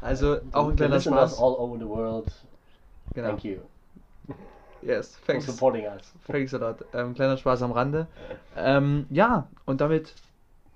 [0.00, 1.40] Also auch ein kleiner Spaß.
[1.40, 2.26] all over the world.
[3.14, 3.30] Genau.
[3.30, 3.60] Thank you
[4.86, 5.46] Yes, for thanks.
[5.46, 6.12] supporting us.
[6.26, 6.76] Thanks a lot.
[6.94, 8.06] Ähm, kleiner Spaß am Rande.
[8.56, 10.14] Ähm, ja, und damit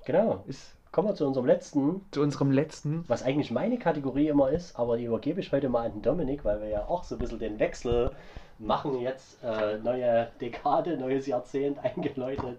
[0.04, 0.42] Genau.
[0.46, 3.04] ist Kommen wir zu unserem letzten, zu unserem letzten.
[3.06, 6.44] was eigentlich meine Kategorie immer ist, aber die übergebe ich heute mal an den Dominik,
[6.44, 8.10] weil wir ja auch so ein bisschen den Wechsel
[8.58, 9.38] machen jetzt.
[9.44, 12.58] Äh, neue Dekade, neues Jahrzehnt eingeläutet.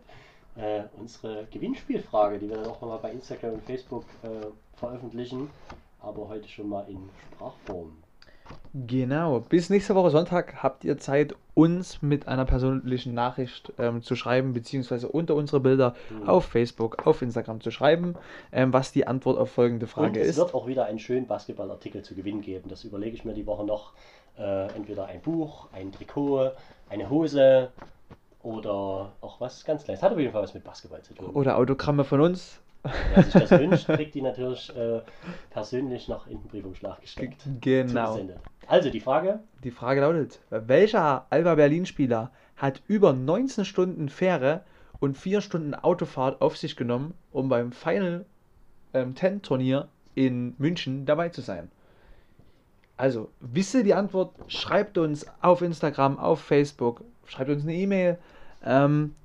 [0.56, 4.48] Äh, unsere Gewinnspielfrage, die wir dann auch nochmal bei Instagram und Facebook äh,
[4.78, 5.50] veröffentlichen,
[6.02, 7.92] aber heute schon mal in Sprachform.
[8.74, 9.42] Genau.
[9.42, 14.54] Bis nächste Woche Sonntag habt ihr Zeit, uns mit einer persönlichen Nachricht ähm, zu schreiben,
[14.54, 16.30] beziehungsweise unter unsere Bilder Mhm.
[16.30, 18.16] auf Facebook, auf Instagram zu schreiben,
[18.54, 20.38] ähm, was die Antwort auf folgende Und Frage es ist.
[20.38, 22.70] wird auch wieder einen schönen Basketballartikel zu gewinnen geben.
[22.70, 23.92] Das überlege ich mir die Woche noch.
[24.40, 26.52] Äh, entweder ein Buch, ein Trikot,
[26.90, 27.70] eine Hose
[28.44, 30.02] oder auch was ganz Kleines.
[30.02, 31.28] Hat auf jeden Fall was mit Basketball zu tun.
[31.32, 32.60] Oder Autogramme von uns.
[32.84, 35.02] Wer sich das wünscht, kriegt die natürlich äh,
[35.50, 37.44] persönlich noch in den Briefumschlag gesteckt.
[37.60, 38.20] Genau.
[38.68, 44.62] Also die Frage, Die Frage lautet: Welcher Alba Berlin-Spieler hat über 19 Stunden Fähre
[45.00, 48.26] und 4 Stunden Autofahrt auf sich genommen, um beim Final
[48.94, 51.70] ähm, 10 Turnier in München dabei zu sein?
[52.98, 54.36] Also, wisst ihr die Antwort?
[54.48, 58.20] Schreibt uns auf Instagram, auf Facebook, schreibt uns eine E-Mail.
[58.64, 59.16] Ähm,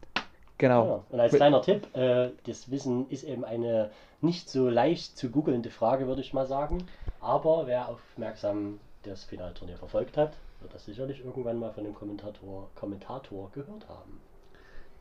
[0.58, 0.86] genau.
[0.86, 1.04] ja.
[1.10, 3.90] und als kleiner Tipp, äh, das Wissen ist eben eine
[4.20, 6.86] nicht so leicht zu googelnde Frage, würde ich mal sagen.
[7.20, 12.70] Aber wer aufmerksam das Finalturnier verfolgt hat, wird das sicherlich irgendwann mal von dem Kommentator,
[12.74, 14.20] Kommentator gehört haben.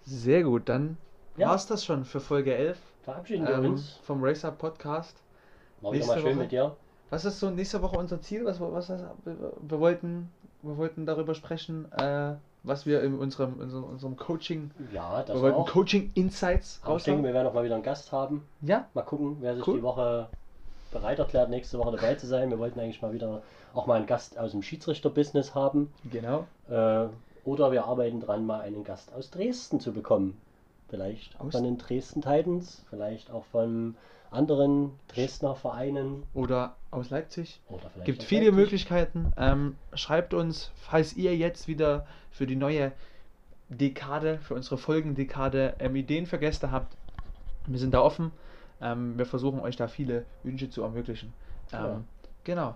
[0.04, 0.98] Sehr gut, dann
[1.38, 1.50] Ja.
[1.50, 4.00] war es das schon für Folge 11 Verabschieden wir ähm, uns.
[4.04, 5.22] vom Racer Podcast.
[5.82, 6.36] War wieder mal schön Woche.
[6.36, 6.76] mit dir.
[7.12, 8.46] Was ist so nächste Woche unser Ziel?
[8.46, 10.32] Was, was, was, wir, wir, wollten,
[10.64, 12.34] wir wollten darüber sprechen, äh,
[12.66, 15.68] was wir in unserem, in unserem Coaching, Ja, das wir wollten auch.
[15.70, 17.24] Coaching Insights Aber ich denke, raushauen.
[17.26, 18.44] wir werden auch mal wieder einen Gast haben.
[18.62, 19.78] Ja, Mal gucken, wer sich Cool.
[19.78, 20.28] die Woche
[20.92, 22.50] bereit erklärt, nächste Woche dabei zu sein.
[22.50, 23.42] Wir wollten eigentlich mal wieder
[23.74, 25.94] auch mal einen Gast aus dem Schiedsrichter-Business haben.
[26.10, 26.46] genau.
[26.70, 27.08] Äh,
[27.44, 30.36] oder wir arbeiten dran, mal einen Gast aus Dresden zu bekommen.
[30.90, 33.96] Vielleicht Aus- von den Dresden Titans, vielleicht auch von
[34.36, 37.60] anderen Dresdner Vereinen Oder aus Leipzig.
[37.70, 38.56] oder Gibt viele Leipzig.
[38.58, 39.32] Möglichkeiten.
[39.38, 42.92] Ähm, schreibt uns, falls ihr jetzt wieder für die neue
[43.70, 46.96] Dekade, für unsere Folgendekade ähm, Ideen für Gäste habt.
[47.66, 48.32] Wir sind da offen.
[48.82, 51.34] Ähm, wir versuchen euch da viele Wünsche zu ermöglichen.
[51.74, 52.02] Ähm, Ja.
[52.44, 52.76] Genau.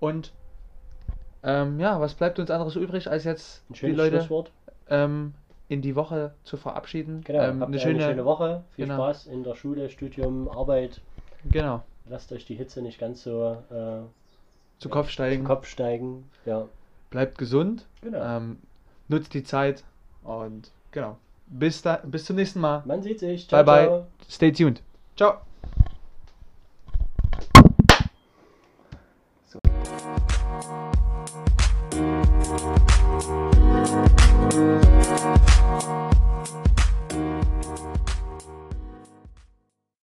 [0.00, 0.32] Und
[1.42, 4.50] ähm, ja, was bleibt uns anderes übrig, als jetzt Ein die schönes Leute Schlusswort.
[4.90, 5.32] ähm,
[5.68, 7.22] in die Woche zu verabschieden.
[7.24, 8.64] Genau, ähm, eine, schöne, eine, schöne, Woche.
[8.74, 8.96] Viel genau.
[8.96, 11.00] Spaß in der Schule, Studium, Arbeit.
[11.50, 11.82] Genau.
[12.08, 14.02] Lasst euch die Hitze nicht ganz so äh,
[14.78, 15.42] zu Kopf steigen.
[15.42, 16.68] Zu Kopf steigen, ja.
[17.10, 17.86] Bleibt gesund.
[18.02, 18.36] Genau.
[18.36, 18.58] Ähm,
[19.08, 19.84] nutzt die Zeit
[20.22, 21.16] und genau.
[21.48, 22.82] Bis, da, bis zum nächsten Mal.
[22.84, 23.48] Man sieht sich.
[23.48, 23.86] Ciao, bye bye.
[23.86, 24.06] Ciao.
[24.28, 24.82] Stay tuned.
[25.16, 25.40] Ciao.
[29.46, 29.60] So.